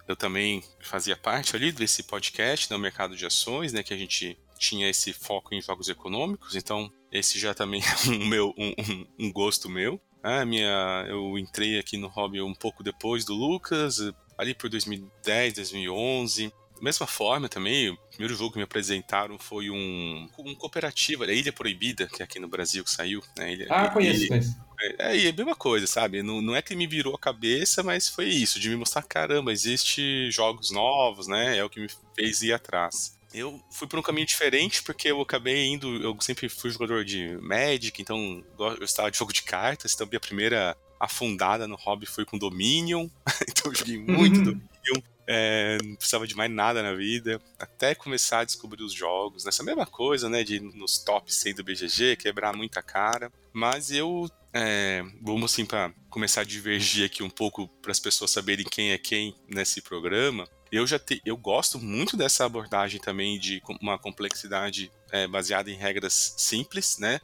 eu 0.07 0.15
também 0.15 0.63
fazia 0.79 1.17
parte 1.17 1.55
ali 1.55 1.71
desse 1.71 2.03
podcast 2.03 2.69
no 2.69 2.77
né, 2.77 2.83
mercado 2.83 3.15
de 3.15 3.25
ações, 3.25 3.73
né, 3.73 3.83
que 3.83 3.93
a 3.93 3.97
gente 3.97 4.37
tinha 4.57 4.89
esse 4.89 5.13
foco 5.13 5.55
em 5.55 5.61
jogos 5.61 5.87
econômicos, 5.87 6.55
então 6.55 6.91
esse 7.11 7.39
já 7.39 7.53
também 7.53 7.81
é 8.05 8.09
um, 8.09 8.25
meu, 8.27 8.53
um, 8.57 9.05
um 9.17 9.31
gosto 9.31 9.69
meu. 9.69 9.99
A 10.21 10.43
minha, 10.43 11.05
eu 11.07 11.37
entrei 11.37 11.79
aqui 11.79 11.97
no 11.97 12.07
hobby 12.07 12.41
um 12.41 12.53
pouco 12.53 12.83
depois 12.83 13.23
do 13.23 13.33
Lucas, 13.33 13.99
ali 14.37 14.53
por 14.53 14.69
2010, 14.69 15.53
2011. 15.53 16.53
Da 16.79 16.83
mesma 16.83 17.05
forma 17.05 17.49
também, 17.49 17.89
o 17.89 17.97
primeiro 18.09 18.33
jogo 18.35 18.51
que 18.53 18.57
me 18.57 18.63
apresentaram 18.63 19.37
foi 19.37 19.69
um, 19.69 20.29
um 20.39 20.55
cooperativo, 20.55 21.23
a 21.23 21.33
Ilha 21.33 21.51
Proibida, 21.51 22.07
que 22.07 22.21
é 22.21 22.25
aqui 22.25 22.39
no 22.39 22.47
Brasil 22.47 22.85
que 22.85 22.89
saiu. 22.89 23.21
Né? 23.37 23.51
Ilha, 23.51 23.67
ah, 23.69 23.89
conheço, 23.89 24.27
conheço. 24.29 24.55
É, 24.79 25.17
é, 25.17 25.25
é 25.25 25.29
a 25.29 25.33
mesma 25.33 25.55
coisa, 25.55 25.85
sabe? 25.85 26.23
Não, 26.23 26.41
não 26.41 26.55
é 26.55 26.61
que 26.61 26.73
me 26.73 26.87
virou 26.87 27.13
a 27.13 27.19
cabeça, 27.19 27.83
mas 27.83 28.07
foi 28.07 28.29
isso, 28.29 28.61
de 28.61 28.69
me 28.69 28.77
mostrar, 28.77 29.03
caramba, 29.03 29.51
existe 29.51 30.31
jogos 30.31 30.71
novos, 30.71 31.27
né? 31.27 31.57
É 31.57 31.63
o 31.63 31.69
que 31.69 31.81
me 31.81 31.89
fez 32.15 32.41
ir 32.41 32.53
atrás. 32.53 33.19
Eu 33.33 33.61
fui 33.69 33.87
por 33.87 33.99
um 33.99 34.01
caminho 34.01 34.25
diferente 34.25 34.81
porque 34.81 35.09
eu 35.09 35.21
acabei 35.21 35.67
indo. 35.67 36.01
Eu 36.01 36.17
sempre 36.19 36.49
fui 36.49 36.71
jogador 36.71 37.05
de 37.05 37.37
Magic, 37.41 38.01
então 38.01 38.43
eu 38.57 38.77
gostava 38.77 39.11
de 39.11 39.17
jogo 39.17 39.33
de 39.33 39.43
cartas. 39.43 39.93
Então, 39.93 40.07
minha 40.07 40.19
primeira 40.19 40.75
afundada 40.99 41.67
no 41.67 41.75
hobby 41.75 42.05
foi 42.05 42.25
com 42.25 42.37
Dominion. 42.37 43.07
então, 43.47 43.71
eu 43.71 43.75
joguei 43.75 43.99
muito 43.99 44.37
uhum. 44.37 44.43
Dominion. 44.45 45.01
É, 45.31 45.77
não 45.83 45.95
precisava 45.95 46.25
de 46.25 46.35
mais 46.35 46.49
nada 46.49 46.81
na 46.81 46.95
vida, 46.95 47.39
até 47.59 47.93
começar 47.93 48.39
a 48.39 48.43
descobrir 48.43 48.81
os 48.81 48.91
jogos, 48.91 49.45
nessa 49.45 49.61
mesma 49.61 49.85
coisa, 49.85 50.27
né, 50.27 50.43
de 50.43 50.59
nos 50.59 50.97
top 50.97 51.31
100 51.31 51.53
do 51.53 51.63
BGG, 51.63 52.15
quebrar 52.15 52.55
muita 52.55 52.81
cara, 52.81 53.31
mas 53.53 53.91
eu, 53.91 54.27
é, 54.51 55.03
vamos 55.21 55.51
assim, 55.51 55.67
para 55.67 55.93
começar 56.09 56.41
a 56.41 56.45
divergir 56.45 57.05
aqui 57.05 57.21
um 57.21 57.29
pouco, 57.29 57.67
para 57.79 57.91
as 57.91 57.99
pessoas 57.99 58.31
saberem 58.31 58.65
quem 58.65 58.91
é 58.91 58.97
quem 58.97 59.35
nesse 59.47 59.83
programa, 59.83 60.47
eu 60.71 60.85
já 60.85 60.99
te, 60.99 61.21
eu 61.25 61.35
gosto 61.35 61.79
muito 61.79 62.15
dessa 62.15 62.45
abordagem 62.45 62.99
também 62.99 63.39
de 63.39 63.61
uma 63.81 63.97
complexidade 63.97 64.91
é, 65.11 65.27
baseada 65.27 65.69
em 65.69 65.75
regras 65.75 66.35
simples, 66.37 66.97
né? 66.97 67.19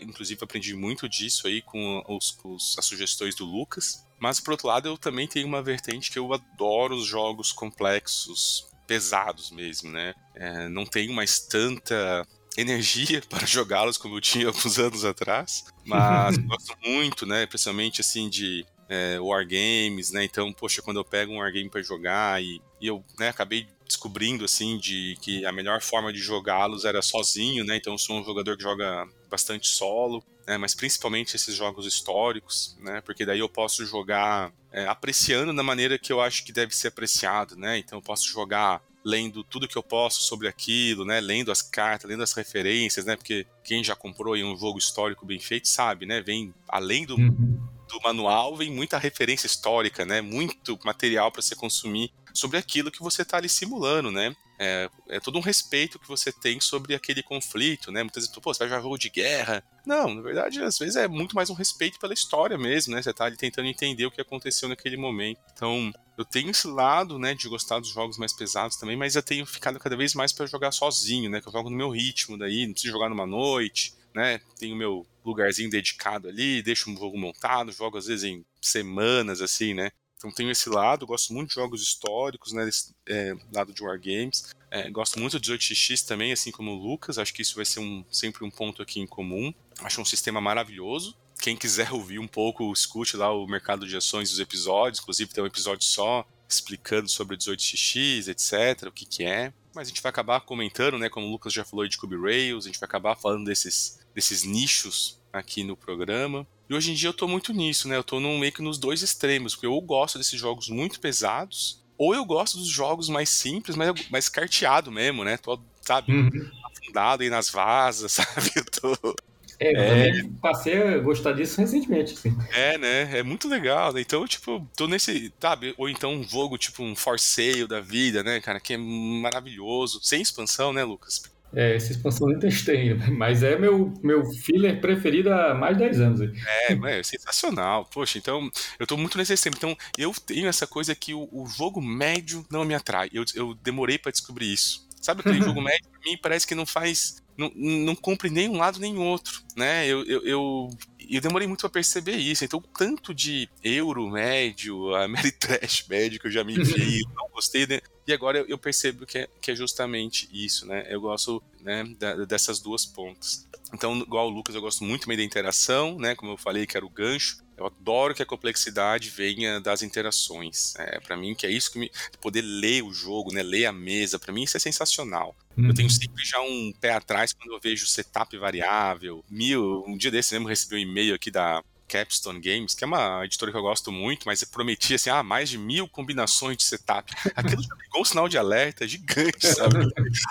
Inclusive 0.00 0.44
aprendi 0.44 0.74
muito 0.74 1.08
disso 1.08 1.48
aí 1.48 1.60
com 1.60 2.02
os, 2.08 2.38
os, 2.44 2.78
as 2.78 2.84
sugestões 2.84 3.34
do 3.34 3.44
Lucas. 3.44 4.05
Mas 4.18 4.40
por 4.40 4.52
outro 4.52 4.68
lado, 4.68 4.88
eu 4.88 4.96
também 4.96 5.26
tenho 5.26 5.46
uma 5.46 5.62
vertente 5.62 6.10
que 6.10 6.18
eu 6.18 6.32
adoro 6.32 6.96
os 6.96 7.06
jogos 7.06 7.52
complexos, 7.52 8.66
pesados 8.86 9.50
mesmo, 9.50 9.90
né? 9.90 10.14
É, 10.34 10.68
não 10.68 10.86
tenho 10.86 11.12
mais 11.12 11.40
tanta 11.40 12.26
energia 12.56 13.22
para 13.28 13.46
jogá-los 13.46 13.98
como 13.98 14.16
eu 14.16 14.20
tinha 14.20 14.46
alguns 14.48 14.78
anos 14.78 15.04
atrás, 15.04 15.64
mas 15.84 16.36
gosto 16.46 16.76
muito, 16.84 17.26
né? 17.26 17.46
Principalmente 17.46 18.00
assim 18.00 18.28
de 18.28 18.64
é, 18.88 19.18
wargames, 19.20 20.10
né? 20.12 20.24
Então, 20.24 20.52
poxa, 20.52 20.82
quando 20.82 20.98
eu 20.98 21.04
pego 21.04 21.32
um 21.32 21.38
wargame 21.38 21.68
para 21.68 21.82
jogar 21.82 22.42
e, 22.42 22.60
e 22.80 22.86
eu 22.86 23.04
né, 23.18 23.28
acabei 23.28 23.66
descobrindo 23.86 24.44
assim 24.44 24.78
de 24.78 25.16
que 25.20 25.44
a 25.46 25.52
melhor 25.52 25.80
forma 25.80 26.12
de 26.12 26.18
jogá-los 26.18 26.84
era 26.84 27.00
sozinho, 27.02 27.64
né? 27.64 27.76
Então 27.76 27.94
eu 27.94 27.98
sou 27.98 28.18
um 28.18 28.24
jogador 28.24 28.56
que 28.56 28.62
joga 28.62 29.06
bastante 29.30 29.68
solo, 29.68 30.24
né? 30.46 30.56
Mas 30.56 30.74
principalmente 30.74 31.36
esses 31.36 31.54
jogos 31.54 31.86
históricos, 31.86 32.76
né? 32.80 33.00
Porque 33.00 33.26
daí 33.26 33.38
eu 33.38 33.48
posso 33.48 33.84
jogar 33.84 34.52
é, 34.72 34.86
apreciando 34.86 35.54
da 35.54 35.62
maneira 35.62 35.98
que 35.98 36.12
eu 36.12 36.20
acho 36.20 36.44
que 36.44 36.52
deve 36.52 36.74
ser 36.76 36.88
apreciado, 36.88 37.56
né? 37.56 37.78
Então 37.78 37.98
eu 37.98 38.02
posso 38.02 38.26
jogar 38.28 38.82
lendo 39.04 39.44
tudo 39.44 39.68
que 39.68 39.78
eu 39.78 39.82
posso 39.82 40.22
sobre 40.22 40.48
aquilo, 40.48 41.04
né? 41.04 41.20
Lendo 41.20 41.52
as 41.52 41.62
cartas, 41.62 42.08
lendo 42.08 42.22
as 42.22 42.32
referências, 42.32 43.04
né? 43.04 43.16
Porque 43.16 43.46
quem 43.62 43.82
já 43.82 43.94
comprou 43.94 44.34
aí 44.34 44.44
um 44.44 44.56
jogo 44.56 44.78
histórico 44.78 45.26
bem 45.26 45.38
feito 45.38 45.68
sabe, 45.68 46.06
né? 46.06 46.20
Vem 46.20 46.54
além 46.68 47.04
do 47.04 47.16
uhum 47.16 47.66
do 47.86 48.00
manual 48.02 48.56
vem 48.56 48.70
muita 48.70 48.98
referência 48.98 49.46
histórica, 49.46 50.04
né? 50.04 50.20
Muito 50.20 50.78
material 50.84 51.30
para 51.30 51.40
você 51.40 51.54
consumir 51.54 52.12
sobre 52.34 52.58
aquilo 52.58 52.90
que 52.90 53.02
você 53.02 53.22
está 53.22 53.38
ali 53.38 53.48
simulando, 53.48 54.10
né? 54.10 54.34
É, 54.58 54.88
é, 55.08 55.20
todo 55.20 55.38
um 55.38 55.42
respeito 55.42 55.98
que 55.98 56.08
você 56.08 56.32
tem 56.32 56.60
sobre 56.60 56.94
aquele 56.94 57.22
conflito, 57.22 57.92
né? 57.92 58.02
Muitas 58.02 58.24
vezes, 58.24 58.40
pô, 58.40 58.52
você 58.52 58.60
vai 58.60 58.68
jogar 58.68 58.82
jogo 58.82 58.98
de 58.98 59.10
guerra. 59.10 59.62
Não, 59.84 60.14
na 60.14 60.22
verdade, 60.22 60.62
às 60.62 60.78
vezes 60.78 60.96
é 60.96 61.06
muito 61.06 61.36
mais 61.36 61.50
um 61.50 61.54
respeito 61.54 61.98
pela 61.98 62.14
história 62.14 62.56
mesmo, 62.56 62.94
né? 62.94 63.02
Você 63.02 63.10
está 63.10 63.26
ali 63.26 63.36
tentando 63.36 63.68
entender 63.68 64.06
o 64.06 64.10
que 64.10 64.20
aconteceu 64.20 64.68
naquele 64.68 64.96
momento. 64.96 65.40
Então, 65.52 65.92
eu 66.16 66.24
tenho 66.24 66.50
esse 66.50 66.66
lado, 66.66 67.18
né, 67.18 67.34
de 67.34 67.48
gostar 67.48 67.78
dos 67.78 67.90
jogos 67.90 68.16
mais 68.16 68.32
pesados 68.32 68.76
também, 68.76 68.96
mas 68.96 69.14
eu 69.14 69.22
tenho 69.22 69.44
ficado 69.44 69.78
cada 69.78 69.96
vez 69.96 70.14
mais 70.14 70.32
para 70.32 70.46
jogar 70.46 70.72
sozinho, 70.72 71.30
né? 71.30 71.40
Que 71.40 71.48
eu 71.48 71.52
jogo 71.52 71.68
no 71.68 71.76
meu 71.76 71.90
ritmo 71.90 72.38
daí, 72.38 72.66
não 72.66 72.72
preciso 72.72 72.92
jogar 72.92 73.10
numa 73.10 73.26
noite, 73.26 73.94
né? 74.14 74.40
Tenho 74.58 74.74
meu 74.74 75.06
lugarzinho 75.24 75.68
dedicado 75.68 76.28
ali, 76.28 76.62
deixo 76.62 76.90
um 76.90 76.96
jogo 76.96 77.18
montado, 77.18 77.70
jogo 77.70 77.98
às 77.98 78.06
vezes 78.06 78.24
em 78.24 78.44
semanas, 78.62 79.42
assim, 79.42 79.74
né? 79.74 79.90
Então 80.16 80.30
tenho 80.30 80.50
esse 80.50 80.68
lado, 80.68 81.06
gosto 81.06 81.32
muito 81.32 81.48
de 81.48 81.54
jogos 81.54 81.82
históricos, 81.82 82.52
né? 82.52 82.64
Desse 82.64 82.94
é, 83.08 83.34
lado 83.52 83.72
de 83.72 83.82
Wargames. 83.82 84.54
É, 84.70 84.90
gosto 84.90 85.18
muito 85.18 85.38
de 85.38 85.52
18x 85.52 86.06
também, 86.06 86.32
assim 86.32 86.50
como 86.50 86.72
o 86.72 86.74
Lucas. 86.74 87.18
Acho 87.18 87.34
que 87.34 87.42
isso 87.42 87.56
vai 87.56 87.64
ser 87.64 87.80
um, 87.80 88.04
sempre 88.10 88.44
um 88.44 88.50
ponto 88.50 88.82
aqui 88.82 89.00
em 89.00 89.06
comum. 89.06 89.52
Acho 89.80 90.00
um 90.00 90.04
sistema 90.04 90.40
maravilhoso. 90.40 91.16
Quem 91.40 91.56
quiser 91.56 91.92
ouvir 91.94 92.18
um 92.18 92.26
pouco, 92.26 92.72
escute 92.72 93.16
lá 93.16 93.32
o 93.32 93.46
mercado 93.46 93.86
de 93.86 93.96
ações 93.96 94.30
dos 94.30 94.40
episódios. 94.40 95.00
Inclusive 95.00 95.32
tem 95.32 95.44
um 95.44 95.46
episódio 95.46 95.84
só 95.84 96.26
explicando 96.48 97.08
sobre 97.08 97.36
18x, 97.36 98.28
etc., 98.28 98.88
o 98.88 98.92
que, 98.92 99.04
que 99.04 99.24
é. 99.24 99.52
Mas 99.74 99.88
a 99.88 99.90
gente 99.90 100.00
vai 100.00 100.10
acabar 100.10 100.40
comentando, 100.40 100.98
né? 100.98 101.10
Como 101.10 101.26
o 101.26 101.30
Lucas 101.30 101.52
já 101.52 101.64
falou 101.64 101.86
de 101.86 101.98
Cube 101.98 102.16
Rails, 102.16 102.64
a 102.64 102.68
gente 102.68 102.80
vai 102.80 102.86
acabar 102.86 103.14
falando 103.16 103.44
desses 103.44 103.98
desses 104.16 104.44
nichos 104.44 105.20
aqui 105.30 105.62
no 105.62 105.76
programa. 105.76 106.46
E 106.68 106.74
hoje 106.74 106.90
em 106.90 106.94
dia 106.94 107.08
eu 107.08 107.14
tô 107.14 107.28
muito 107.28 107.52
nisso, 107.52 107.88
né? 107.88 107.96
Eu 107.96 108.04
tô 108.04 108.18
num, 108.18 108.38
meio 108.38 108.52
que 108.52 108.62
nos 108.62 108.78
dois 108.78 109.02
extremos, 109.02 109.54
porque 109.54 109.66
eu 109.66 109.80
gosto 109.80 110.18
desses 110.18 110.38
jogos 110.38 110.68
muito 110.68 111.00
pesados, 111.00 111.82
ou 111.96 112.14
eu 112.14 112.24
gosto 112.24 112.58
dos 112.58 112.68
jogos 112.68 113.08
mais 113.08 113.28
simples, 113.28 113.76
mas 113.76 114.08
mais 114.10 114.28
carteado 114.28 114.90
mesmo, 114.90 115.24
né? 115.24 115.36
Tô, 115.36 115.58
sabe, 115.80 116.12
uhum. 116.12 116.50
afundado 116.64 117.22
aí 117.22 117.30
nas 117.30 117.48
vasas, 117.48 118.12
sabe? 118.12 118.50
Eu 118.56 118.64
tô. 118.64 119.16
É, 119.58 119.72
eu 119.72 119.80
é... 119.80 119.88
também 119.88 120.32
passei 120.34 120.82
a 120.82 120.98
gostar 120.98 121.32
disso 121.32 121.60
recentemente, 121.60 122.12
assim. 122.12 122.36
É, 122.52 122.76
né? 122.76 123.18
É 123.18 123.22
muito 123.22 123.48
legal, 123.48 123.92
né? 123.92 124.00
Então, 124.00 124.26
tipo, 124.26 124.68
tô 124.76 124.86
nesse, 124.86 125.32
sabe? 125.40 125.74
Ou 125.78 125.88
então 125.88 126.12
um 126.12 126.22
jogo 126.22 126.58
tipo 126.58 126.82
um 126.82 126.94
For 126.94 127.18
Sale 127.18 127.66
da 127.66 127.80
vida, 127.80 128.22
né, 128.22 128.40
cara? 128.40 128.60
Que 128.60 128.74
é 128.74 128.76
maravilhoso. 128.76 130.00
Sem 130.02 130.20
expansão, 130.20 130.72
né, 130.72 130.84
Lucas? 130.84 131.22
É, 131.56 131.74
essa 131.74 131.92
expansão 131.92 132.28
nem 132.28 132.38
testei, 132.38 132.92
mas 133.16 133.42
é 133.42 133.58
meu, 133.58 133.94
meu 134.02 134.26
filler 134.26 134.78
preferido 134.78 135.32
há 135.32 135.54
mais 135.54 135.74
de 135.74 135.84
10 135.84 136.00
anos. 136.00 136.20
É, 136.20 136.98
é 136.98 137.02
sensacional. 137.02 137.86
Poxa, 137.86 138.18
então 138.18 138.50
eu 138.78 138.86
tô 138.86 138.94
muito 138.98 139.16
nesse 139.16 139.34
tempo. 139.42 139.56
Então 139.56 139.74
eu 139.96 140.12
tenho 140.12 140.48
essa 140.48 140.66
coisa 140.66 140.94
que 140.94 141.14
o, 141.14 141.26
o 141.32 141.46
jogo 141.46 141.80
médio 141.80 142.44
não 142.50 142.62
me 142.62 142.74
atrai. 142.74 143.08
Eu, 143.10 143.24
eu 143.34 143.54
demorei 143.54 143.96
para 143.96 144.12
descobrir 144.12 144.52
isso. 144.52 144.86
Sabe 145.00 145.20
aquele 145.20 145.40
jogo 145.40 145.60
médio 145.62 145.88
pra 145.90 146.00
mim 146.04 146.18
parece 146.20 146.46
que 146.46 146.54
não 146.54 146.66
faz. 146.66 147.24
Não, 147.38 147.50
não 147.54 147.94
cumpre 147.94 148.28
nem 148.28 148.50
um 148.50 148.58
lado 148.58 148.78
nem 148.78 148.98
outro, 148.98 149.42
né? 149.56 149.86
Eu, 149.86 150.04
eu, 150.04 150.26
eu, 150.26 150.70
eu 151.08 151.20
demorei 151.22 151.48
muito 151.48 151.66
a 151.66 151.70
perceber 151.70 152.16
isso. 152.16 152.44
Então, 152.44 152.62
tanto 152.76 153.14
de 153.14 153.48
euro 153.62 154.10
médio, 154.10 154.94
Ameritrash 154.94 155.86
médio 155.88 156.20
que 156.20 156.26
eu 156.26 156.30
já 156.30 156.44
me 156.44 156.54
vi, 156.62 157.02
não 157.16 157.25
gostei, 157.36 157.66
né? 157.66 157.80
E 158.06 158.12
agora 158.12 158.44
eu 158.48 158.56
percebo 158.56 159.04
que 159.04 159.18
é, 159.18 159.28
que 159.40 159.50
é 159.50 159.54
justamente 159.54 160.28
isso, 160.32 160.66
né? 160.66 160.86
Eu 160.88 161.00
gosto 161.00 161.42
né, 161.60 161.84
dessas 162.26 162.58
duas 162.58 162.86
pontas. 162.86 163.46
Então, 163.74 163.96
igual 163.98 164.28
o 164.28 164.30
Lucas, 164.30 164.54
eu 164.54 164.60
gosto 164.60 164.84
muito 164.84 165.02
também 165.02 165.18
da 165.18 165.22
interação, 165.22 165.98
né? 165.98 166.14
Como 166.14 166.32
eu 166.32 166.36
falei, 166.36 166.66
que 166.66 166.76
era 166.76 166.86
o 166.86 166.90
gancho. 166.90 167.44
Eu 167.56 167.66
adoro 167.66 168.14
que 168.14 168.22
a 168.22 168.26
complexidade 168.26 169.10
venha 169.10 169.60
das 169.60 169.82
interações. 169.82 170.74
É, 170.76 171.00
para 171.00 171.16
mim, 171.16 171.34
que 171.34 171.46
é 171.46 171.50
isso 171.50 171.70
que 171.72 171.78
me. 171.78 171.90
Poder 172.20 172.42
ler 172.42 172.82
o 172.82 172.92
jogo, 172.92 173.32
né? 173.32 173.42
Ler 173.42 173.66
a 173.66 173.72
mesa, 173.72 174.18
para 174.18 174.32
mim 174.32 174.44
isso 174.44 174.56
é 174.56 174.60
sensacional. 174.60 175.34
Uhum. 175.56 175.68
Eu 175.68 175.74
tenho 175.74 175.90
sempre 175.90 176.24
já 176.24 176.40
um 176.40 176.72
pé 176.80 176.92
atrás 176.92 177.32
quando 177.32 177.52
eu 177.52 177.60
vejo 177.60 177.86
setup 177.86 178.36
variável. 178.38 179.24
Mil, 179.28 179.84
um 179.86 179.96
dia 179.96 180.10
desse 180.10 180.34
mesmo 180.34 180.48
recebi 180.48 180.76
um 180.76 180.78
e-mail 180.78 181.14
aqui 181.14 181.30
da 181.30 181.62
Capstone 181.88 182.40
Games, 182.40 182.74
que 182.74 182.84
é 182.84 182.86
uma 182.86 183.24
editora 183.24 183.50
que 183.52 183.56
eu 183.58 183.62
gosto 183.62 183.90
muito, 183.92 184.24
mas 184.26 184.42
prometia 184.44 184.96
assim, 184.96 185.10
ah, 185.10 185.22
mais 185.22 185.48
de 185.48 185.58
mil 185.58 185.88
combinações 185.88 186.56
de 186.56 186.64
setup. 186.64 187.12
Aquilo 187.34 187.62
já 187.62 187.74
ligou 187.82 188.02
um 188.02 188.04
sinal 188.04 188.28
de 188.28 188.36
alerta 188.38 188.86
gigante, 188.86 189.46
sabe? 189.46 189.76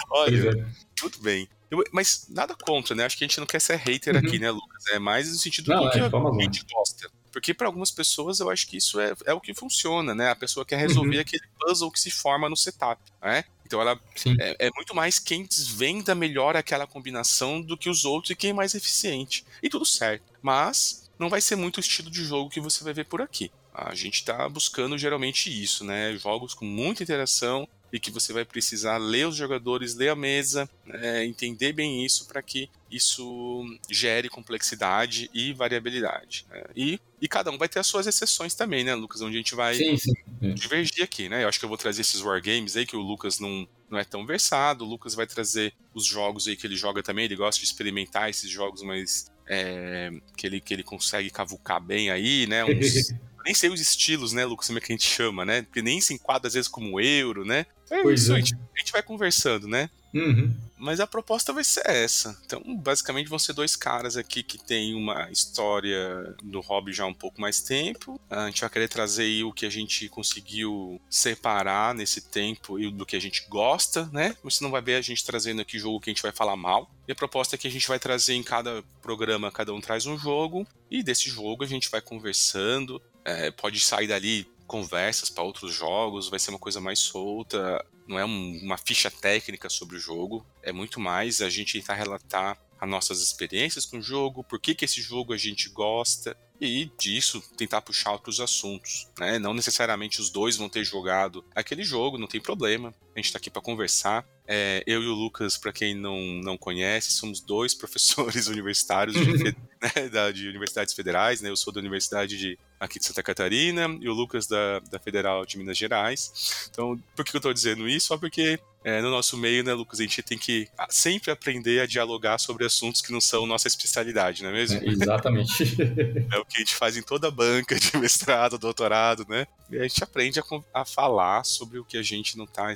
Olha, 0.09 0.67
tudo 0.95 1.19
bem. 1.19 1.47
Eu, 1.69 1.83
mas 1.91 2.27
nada 2.29 2.55
contra, 2.55 2.93
né? 2.95 3.05
Acho 3.05 3.17
que 3.17 3.23
a 3.23 3.27
gente 3.27 3.39
não 3.39 3.47
quer 3.47 3.59
ser 3.59 3.75
hater 3.77 4.13
Uhum. 4.13 4.19
aqui, 4.19 4.39
né, 4.39 4.51
Lucas? 4.51 4.85
É 4.91 4.99
mais 4.99 5.27
no 5.29 5.35
sentido 5.37 5.69
Não, 5.71 5.83
do 5.83 5.89
que 5.91 5.97
é, 5.99 6.01
a 6.01 6.43
gente 6.43 6.65
gosta. 6.71 7.09
Porque 7.31 7.53
para 7.53 7.67
algumas 7.67 7.91
pessoas 7.91 8.39
eu 8.39 8.49
acho 8.49 8.65
que 8.67 8.77
isso 8.77 8.97
é, 8.99 9.13
é 9.25 9.33
o 9.33 9.41
que 9.41 9.53
funciona, 9.53 10.15
né? 10.15 10.29
A 10.29 10.35
pessoa 10.35 10.65
quer 10.65 10.77
resolver 10.77 11.15
Uhum. 11.15 11.21
aquele 11.21 11.43
puzzle 11.59 11.91
que 11.91 11.99
se 11.99 12.09
forma 12.11 12.47
no 12.47 12.55
setup, 12.55 13.01
né? 13.21 13.43
Então 13.65 13.81
ela 13.81 13.99
é, 14.39 14.67
é 14.67 14.69
muito 14.75 14.95
mais 14.95 15.17
quem 15.19 15.43
desvenda 15.43 16.13
melhor 16.15 16.55
aquela 16.55 16.85
combinação 16.87 17.59
do 17.61 17.75
que 17.75 17.89
os 17.89 18.05
outros 18.05 18.29
e 18.29 18.35
quem 18.35 18.51
é 18.51 18.53
mais 18.53 18.73
eficiente. 18.75 19.43
E 19.61 19.67
tudo 19.67 19.85
certo. 19.85 20.23
Mas 20.41 21.04
não 21.17 21.29
vai 21.29 21.41
ser 21.41 21.55
muito 21.55 21.77
o 21.77 21.79
estilo 21.79 22.09
de 22.09 22.23
jogo 22.23 22.49
que 22.49 22.59
você 22.59 22.83
vai 22.83 22.93
ver 22.93 23.05
por 23.05 23.21
aqui. 23.21 23.51
A 23.73 23.93
gente 23.93 24.15
está 24.15 24.47
buscando 24.47 24.97
geralmente 24.97 25.49
isso, 25.49 25.83
né? 25.83 26.15
Jogos 26.17 26.53
com 26.53 26.65
muita 26.65 27.03
interação 27.03 27.67
e 27.91 27.99
que 27.99 28.11
você 28.11 28.33
vai 28.33 28.43
precisar 28.43 28.97
ler 28.97 29.27
os 29.27 29.35
jogadores, 29.35 29.95
ler 29.95 30.09
a 30.09 30.15
mesa, 30.15 30.69
né? 30.85 31.25
entender 31.25 31.71
bem 31.71 32.05
isso 32.05 32.27
para 32.27 32.41
que 32.41 32.69
isso 32.91 33.63
gere 33.89 34.27
complexidade 34.27 35.29
e 35.33 35.53
variabilidade. 35.53 36.45
né? 36.49 36.63
E, 36.75 36.99
e 37.21 37.27
cada 37.27 37.51
um 37.51 37.57
vai 37.57 37.69
ter 37.69 37.79
as 37.79 37.87
suas 37.87 38.07
exceções 38.07 38.53
também, 38.53 38.83
né, 38.83 38.93
Lucas? 38.95 39.21
Onde 39.21 39.35
a 39.35 39.37
gente 39.37 39.55
vai 39.55 39.75
Sim, 39.75 39.97
sim. 39.97 40.13
É. 40.41 40.49
divergir 40.49 41.03
aqui, 41.03 41.29
né? 41.29 41.43
Eu 41.43 41.47
acho 41.47 41.59
que 41.59 41.65
eu 41.65 41.69
vou 41.69 41.77
trazer 41.77 42.01
esses 42.01 42.21
wargames 42.21 42.75
aí 42.75 42.85
que 42.85 42.97
o 42.97 43.01
Lucas 43.01 43.39
não, 43.39 43.67
não 43.89 43.97
é 43.97 44.03
tão 44.03 44.25
versado. 44.25 44.83
O 44.83 44.87
Lucas 44.87 45.15
vai 45.15 45.25
trazer 45.27 45.73
os 45.93 46.05
jogos 46.05 46.47
aí 46.47 46.57
que 46.57 46.67
ele 46.67 46.75
joga 46.75 47.01
também. 47.01 47.25
Ele 47.25 47.35
gosta 47.35 47.59
de 47.59 47.65
experimentar 47.65 48.29
esses 48.29 48.49
jogos, 48.49 48.81
mas 48.81 49.31
é, 49.47 50.11
que, 50.35 50.47
ele, 50.47 50.59
que 50.59 50.73
ele 50.73 50.83
consegue 50.83 51.29
cavucar 51.29 51.79
bem 51.79 52.09
aí, 52.09 52.47
né? 52.47 52.63
Uns, 52.65 53.13
nem 53.45 53.53
sei 53.53 53.69
os 53.69 53.79
estilos, 53.79 54.33
né, 54.33 54.43
Lucas, 54.43 54.67
como 54.67 54.79
é 54.79 54.81
que 54.81 54.91
a 54.91 54.95
gente 54.95 55.07
chama, 55.07 55.45
né? 55.45 55.61
Porque 55.61 55.81
nem 55.81 56.01
se 56.01 56.13
enquadra 56.13 56.47
às 56.47 56.53
vezes 56.55 56.67
como 56.67 56.99
euro, 56.99 57.45
né? 57.45 57.65
É 57.89 58.01
Pois 58.01 58.23
isso, 58.23 58.31
é. 58.33 58.35
A, 58.35 58.39
gente, 58.39 58.55
a 58.55 58.79
gente 58.79 58.91
vai 58.91 59.03
conversando, 59.03 59.67
né? 59.67 59.89
Uhum. 60.15 60.55
Mas 60.77 60.99
a 60.99 61.07
proposta 61.07 61.51
vai 61.51 61.63
ser 61.63 61.83
essa. 61.85 62.37
Então, 62.45 62.61
basicamente, 62.77 63.29
vão 63.29 63.39
ser 63.39 63.53
dois 63.53 63.75
caras 63.75 64.15
aqui 64.15 64.41
que 64.43 64.57
têm 64.57 64.95
uma 64.95 65.29
história 65.29 66.35
do 66.41 66.61
hobby 66.61 66.93
já 66.93 67.03
há 67.03 67.07
um 67.07 67.13
pouco 67.13 67.39
mais 67.39 67.59
tempo. 67.61 68.19
A 68.29 68.45
gente 68.47 68.61
vai 68.61 68.69
querer 68.69 68.87
trazer 68.87 69.43
o 69.43 69.51
que 69.51 69.65
a 69.65 69.69
gente 69.69 70.07
conseguiu 70.09 71.01
separar 71.09 71.93
nesse 71.93 72.21
tempo 72.21 72.79
e 72.79 72.91
do 72.91 73.05
que 73.05 73.15
a 73.15 73.21
gente 73.21 73.45
gosta, 73.49 74.09
né? 74.11 74.35
Você 74.43 74.63
não 74.63 74.71
vai 74.71 74.81
ver 74.81 74.95
a 74.95 75.01
gente 75.01 75.25
trazendo 75.25 75.61
aqui 75.61 75.77
jogo 75.77 75.99
que 75.99 76.09
a 76.09 76.13
gente 76.13 76.23
vai 76.23 76.31
falar 76.31 76.55
mal. 76.55 76.89
E 77.07 77.11
a 77.11 77.15
proposta 77.15 77.55
é 77.55 77.57
que 77.57 77.67
a 77.67 77.71
gente 77.71 77.87
vai 77.87 77.99
trazer 77.99 78.33
em 78.33 78.43
cada 78.43 78.83
programa, 79.01 79.51
cada 79.51 79.73
um 79.73 79.81
traz 79.81 80.05
um 80.05 80.17
jogo. 80.17 80.65
E 80.89 81.03
desse 81.03 81.29
jogo 81.29 81.63
a 81.63 81.67
gente 81.67 81.89
vai 81.89 82.01
conversando. 82.01 83.01
É, 83.23 83.49
pode 83.49 83.79
sair 83.79 84.07
dali 84.07 84.47
conversas 84.67 85.29
para 85.29 85.43
outros 85.43 85.73
jogos, 85.73 86.29
vai 86.29 86.39
ser 86.39 86.49
uma 86.49 86.59
coisa 86.59 86.81
mais 86.81 86.99
solta 86.99 87.85
não 88.07 88.19
é 88.19 88.25
um, 88.25 88.59
uma 88.63 88.77
ficha 88.77 89.09
técnica 89.09 89.69
sobre 89.69 89.97
o 89.97 89.99
jogo, 89.99 90.45
é 90.61 90.71
muito 90.71 90.99
mais 90.99 91.41
a 91.41 91.49
gente 91.49 91.79
tentar 91.79 91.95
relatar 91.95 92.57
as 92.79 92.89
nossas 92.89 93.21
experiências 93.21 93.85
com 93.85 93.97
o 93.97 94.01
jogo, 94.01 94.43
por 94.43 94.59
que, 94.59 94.75
que 94.75 94.85
esse 94.85 95.01
jogo 95.01 95.33
a 95.33 95.37
gente 95.37 95.69
gosta, 95.69 96.37
e 96.59 96.89
disso 96.97 97.41
tentar 97.57 97.81
puxar 97.81 98.13
outros 98.13 98.39
assuntos. 98.39 99.07
Né? 99.19 99.39
Não 99.39 99.53
necessariamente 99.53 100.21
os 100.21 100.29
dois 100.29 100.55
vão 100.55 100.69
ter 100.69 100.83
jogado 100.83 101.43
aquele 101.53 101.83
jogo, 101.83 102.17
não 102.17 102.27
tem 102.27 102.39
problema, 102.39 102.93
a 103.13 103.19
gente 103.19 103.25
está 103.25 103.37
aqui 103.37 103.49
para 103.49 103.61
conversar. 103.61 104.25
É, 104.47 104.83
eu 104.85 105.01
e 105.01 105.07
o 105.07 105.13
Lucas, 105.13 105.57
para 105.57 105.71
quem 105.71 105.95
não, 105.95 106.19
não 106.43 106.57
conhece, 106.57 107.11
somos 107.11 107.39
dois 107.39 107.73
professores 107.75 108.47
universitários 108.47 109.15
de, 109.15 109.43
né, 109.43 110.09
da, 110.11 110.31
de 110.31 110.47
universidades 110.47 110.93
federais. 110.93 111.41
Né? 111.41 111.49
Eu 111.49 111.55
sou 111.55 111.73
da 111.73 111.79
Universidade 111.79 112.37
de, 112.37 112.57
aqui 112.79 112.99
de 112.99 113.05
Santa 113.05 113.23
Catarina 113.23 113.87
e 113.99 114.07
o 114.07 114.13
Lucas 114.13 114.47
da, 114.47 114.79
da 114.79 114.99
Federal 114.99 115.45
de 115.45 115.57
Minas 115.57 115.77
Gerais. 115.77 116.67
Então, 116.69 117.01
por 117.15 117.25
que 117.25 117.35
eu 117.35 117.39
estou 117.39 117.53
dizendo 117.53 117.87
isso? 117.87 118.07
Só 118.07 118.17
porque 118.17 118.59
é, 118.85 119.01
no 119.01 119.09
nosso 119.09 119.35
meio, 119.35 119.63
né, 119.63 119.73
Lucas, 119.73 119.99
a 119.99 120.03
gente 120.03 120.21
tem 120.21 120.37
que 120.37 120.69
sempre 120.89 121.31
aprender 121.31 121.81
a 121.81 121.87
dialogar 121.87 122.37
sobre 122.37 122.65
assuntos 122.65 123.01
que 123.01 123.11
não 123.11 123.19
são 123.19 123.47
nossa 123.47 123.67
especialidade, 123.67 124.43
não 124.43 124.51
é 124.51 124.53
mesmo? 124.53 124.79
É, 124.79 124.85
exatamente. 124.85 125.63
é 126.31 126.37
o 126.37 126.45
que 126.45 126.57
a 126.57 126.59
gente 126.59 126.75
faz 126.75 126.95
em 126.95 127.01
toda 127.01 127.27
a 127.27 127.31
banca 127.31 127.79
de 127.79 127.97
mestrado, 127.97 128.59
doutorado, 128.59 129.25
né? 129.27 129.47
E 129.71 129.79
a 129.79 129.83
gente 129.87 130.03
aprende 130.03 130.39
a, 130.39 130.43
a 130.71 130.85
falar 130.85 131.43
sobre 131.43 131.79
o 131.79 131.83
que 131.83 131.97
a 131.97 132.03
gente 132.03 132.37
não 132.37 132.45
está 132.45 132.71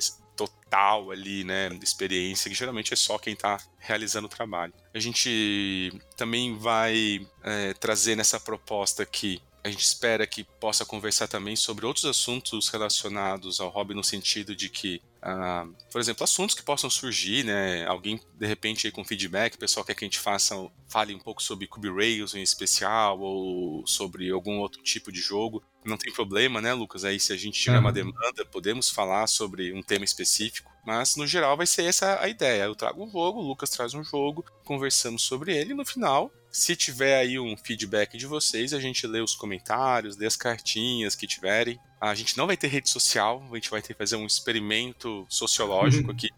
total 0.46 1.10
ali, 1.10 1.44
né, 1.44 1.68
experiência, 1.82 2.48
que 2.48 2.56
geralmente 2.56 2.92
é 2.92 2.96
só 2.96 3.18
quem 3.18 3.34
está 3.34 3.58
realizando 3.78 4.26
o 4.26 4.30
trabalho. 4.30 4.72
A 4.94 4.98
gente 4.98 5.92
também 6.16 6.56
vai 6.56 7.26
é, 7.42 7.74
trazer 7.74 8.16
nessa 8.16 8.38
proposta 8.38 9.02
aqui 9.02 9.42
a 9.62 9.68
gente 9.68 9.84
espera 9.84 10.26
que 10.26 10.42
possa 10.42 10.84
conversar 10.84 11.28
também 11.28 11.54
sobre 11.54 11.84
outros 11.84 12.06
assuntos 12.06 12.68
relacionados 12.68 13.60
ao 13.60 13.68
hobby 13.68 13.94
no 13.94 14.02
sentido 14.02 14.56
de 14.56 14.70
que, 14.70 15.02
uh, 15.22 15.74
por 15.92 16.00
exemplo, 16.00 16.24
assuntos 16.24 16.54
que 16.54 16.62
possam 16.62 16.88
surgir, 16.88 17.44
né? 17.44 17.84
Alguém 17.86 18.18
de 18.38 18.46
repente 18.46 18.86
aí 18.86 18.90
com 18.90 19.04
feedback, 19.04 19.54
o 19.54 19.58
pessoal 19.58 19.84
quer 19.84 19.94
que 19.94 20.04
a 20.04 20.08
gente 20.08 20.18
faça, 20.18 20.54
fale 20.88 21.14
um 21.14 21.18
pouco 21.18 21.42
sobre 21.42 21.66
Cube 21.66 21.90
Rails 21.90 22.34
em 22.34 22.42
especial 22.42 23.20
ou 23.20 23.86
sobre 23.86 24.30
algum 24.30 24.58
outro 24.58 24.82
tipo 24.82 25.12
de 25.12 25.20
jogo. 25.20 25.62
Não 25.84 25.96
tem 25.96 26.12
problema, 26.12 26.60
né, 26.60 26.74
Lucas? 26.74 27.04
Aí 27.04 27.18
se 27.18 27.32
a 27.32 27.36
gente 27.36 27.60
tiver 27.60 27.76
uhum. 27.76 27.82
uma 27.82 27.92
demanda, 27.92 28.44
podemos 28.44 28.90
falar 28.90 29.26
sobre 29.26 29.72
um 29.72 29.82
tema 29.82 30.04
específico. 30.04 30.70
Mas 30.84 31.16
no 31.16 31.26
geral 31.26 31.56
vai 31.56 31.66
ser 31.66 31.84
essa 31.84 32.20
a 32.20 32.28
ideia. 32.28 32.64
Eu 32.64 32.74
trago 32.74 33.04
um 33.04 33.10
jogo, 33.10 33.40
o 33.40 33.46
Lucas 33.46 33.70
traz 33.70 33.94
um 33.94 34.04
jogo, 34.04 34.44
conversamos 34.64 35.22
sobre 35.22 35.56
ele 35.56 35.72
e 35.72 35.76
no 35.76 35.84
final 35.84 36.32
se 36.50 36.74
tiver 36.74 37.16
aí 37.16 37.38
um 37.38 37.56
feedback 37.56 38.18
de 38.18 38.26
vocês, 38.26 38.74
a 38.74 38.80
gente 38.80 39.06
lê 39.06 39.20
os 39.20 39.34
comentários, 39.34 40.16
lê 40.16 40.26
as 40.26 40.36
cartinhas 40.36 41.14
que 41.14 41.26
tiverem. 41.26 41.78
A 42.00 42.14
gente 42.14 42.36
não 42.36 42.46
vai 42.46 42.56
ter 42.56 42.66
rede 42.66 42.90
social, 42.90 43.46
a 43.50 43.54
gente 43.54 43.70
vai 43.70 43.80
ter 43.80 43.94
que 43.94 43.98
fazer 43.98 44.16
um 44.16 44.26
experimento 44.26 45.24
sociológico 45.28 46.10
aqui. 46.10 46.28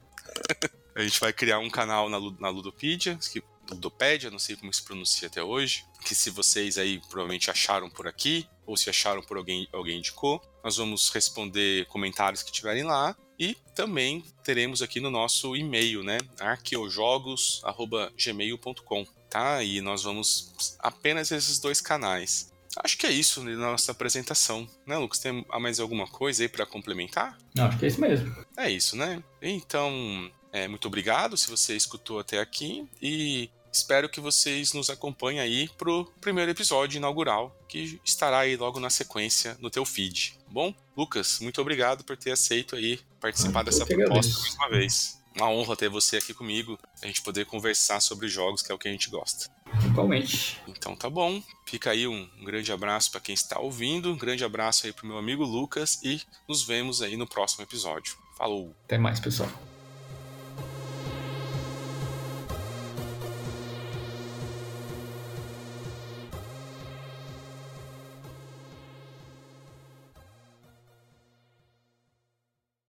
a 0.94 1.02
gente 1.02 1.18
vai 1.18 1.33
criar 1.33 1.61
um 1.61 1.70
canal 1.70 2.11
na, 2.11 2.18
na 2.38 2.48
Ludopedia, 2.50 3.18
que, 3.33 3.42
Ludopédia, 3.70 4.31
não 4.31 4.38
sei 4.38 4.55
como 4.55 4.72
se 4.72 4.83
pronuncia 4.83 5.28
até 5.28 5.42
hoje, 5.42 5.87
que 6.05 6.14
se 6.14 6.28
vocês 6.28 6.76
aí 6.76 7.00
provavelmente 7.09 7.50
acharam 7.50 7.88
por 7.88 8.07
aqui, 8.07 8.46
ou 8.66 8.77
se 8.77 8.90
acharam 8.90 9.22
por 9.22 9.37
alguém, 9.37 9.68
alguém 9.72 9.98
indicou, 9.98 10.42
nós 10.62 10.77
vamos 10.77 11.09
responder 11.11 11.87
comentários 11.87 12.42
que 12.42 12.53
tiverem 12.53 12.85
lá. 12.85 13.16
E 13.38 13.57
também 13.75 14.22
teremos 14.44 14.83
aqui 14.83 15.01
no 15.01 15.11
nosso 15.11 15.57
e-mail, 15.57 16.05
né? 16.05 16.18
arqueojogos.gmail.com 16.38 19.07
tá? 19.33 19.64
E 19.64 19.81
nós 19.81 20.03
vamos 20.03 20.77
apenas 20.79 21.31
esses 21.31 21.59
dois 21.59 21.81
canais. 21.81 22.53
Acho 22.85 22.98
que 22.98 23.07
é 23.07 23.11
isso 23.11 23.42
na 23.42 23.72
nossa 23.72 23.92
apresentação, 23.92 24.68
né, 24.87 24.96
Lucas? 24.96 25.18
Tem 25.18 25.44
mais 25.61 25.81
alguma 25.81 26.07
coisa 26.07 26.42
aí 26.42 26.48
para 26.48 26.66
complementar? 26.66 27.37
Acho 27.59 27.79
que 27.79 27.87
é 27.87 27.88
isso 27.88 28.01
mesmo. 28.01 28.46
É 28.57 28.70
isso, 28.70 28.96
né? 28.96 29.22
Então, 29.40 30.31
é, 30.53 30.68
muito 30.68 30.87
obrigado 30.87 31.37
se 31.37 31.51
você 31.51 31.75
escutou 31.75 32.18
até 32.18 32.40
aqui 32.40 32.87
e 33.01 33.51
espero 33.73 34.09
que 34.09 34.21
vocês 34.21 34.73
nos 34.73 34.91
acompanhem 34.91 35.41
aí 35.41 35.69
pro 35.79 36.05
primeiro 36.21 36.51
episódio 36.51 36.99
inaugural, 36.99 37.57
que 37.69 38.01
estará 38.05 38.41
aí 38.41 38.57
logo 38.57 38.79
na 38.79 38.91
sequência 38.91 39.57
no 39.61 39.71
teu 39.71 39.85
feed. 39.85 40.39
Bom, 40.49 40.75
Lucas, 40.97 41.39
muito 41.41 41.61
obrigado 41.61 42.05
por 42.05 42.17
ter 42.17 42.33
aceito 42.33 42.77
aí 42.77 43.01
participar 43.21 43.61
Eu 43.61 43.65
dessa 43.65 43.87
proposta 43.87 44.41
mais 44.41 44.55
uma 44.55 44.69
vez. 44.69 45.23
Uma 45.35 45.49
honra 45.49 45.75
ter 45.75 45.89
você 45.89 46.19
aqui 46.19 46.35
comigo, 46.35 46.79
a 47.03 47.07
gente 47.07 47.23
poder 47.23 47.47
conversar 47.47 48.01
sobre 48.01 48.29
jogos, 48.29 48.61
que 48.61 48.71
é 48.71 48.75
o 48.75 48.79
que 48.79 48.87
a 48.87 48.91
gente 48.91 49.09
gosta. 49.09 49.51
Igualmente. 49.87 50.61
Então 50.69 50.95
tá 50.95 51.09
bom, 51.09 51.43
fica 51.67 51.91
aí 51.91 52.07
um, 52.07 52.29
um 52.39 52.45
grande 52.45 52.71
abraço 52.71 53.11
para 53.11 53.21
quem 53.21 53.35
está 53.35 53.59
ouvindo, 53.59 54.13
um 54.13 54.19
grande 54.19 54.45
abraço 54.45 54.87
aí 54.87 54.93
pro 54.93 55.07
meu 55.07 55.17
amigo 55.17 55.43
Lucas 55.43 55.99
e 56.03 56.21
nos 56.47 56.63
vemos 56.63 57.01
aí 57.01 57.17
no 57.17 57.27
próximo 57.27 57.65
episódio. 57.65 58.15
Falou! 58.37 58.75
Até 58.85 58.99
mais, 58.99 59.19
pessoal. 59.21 59.51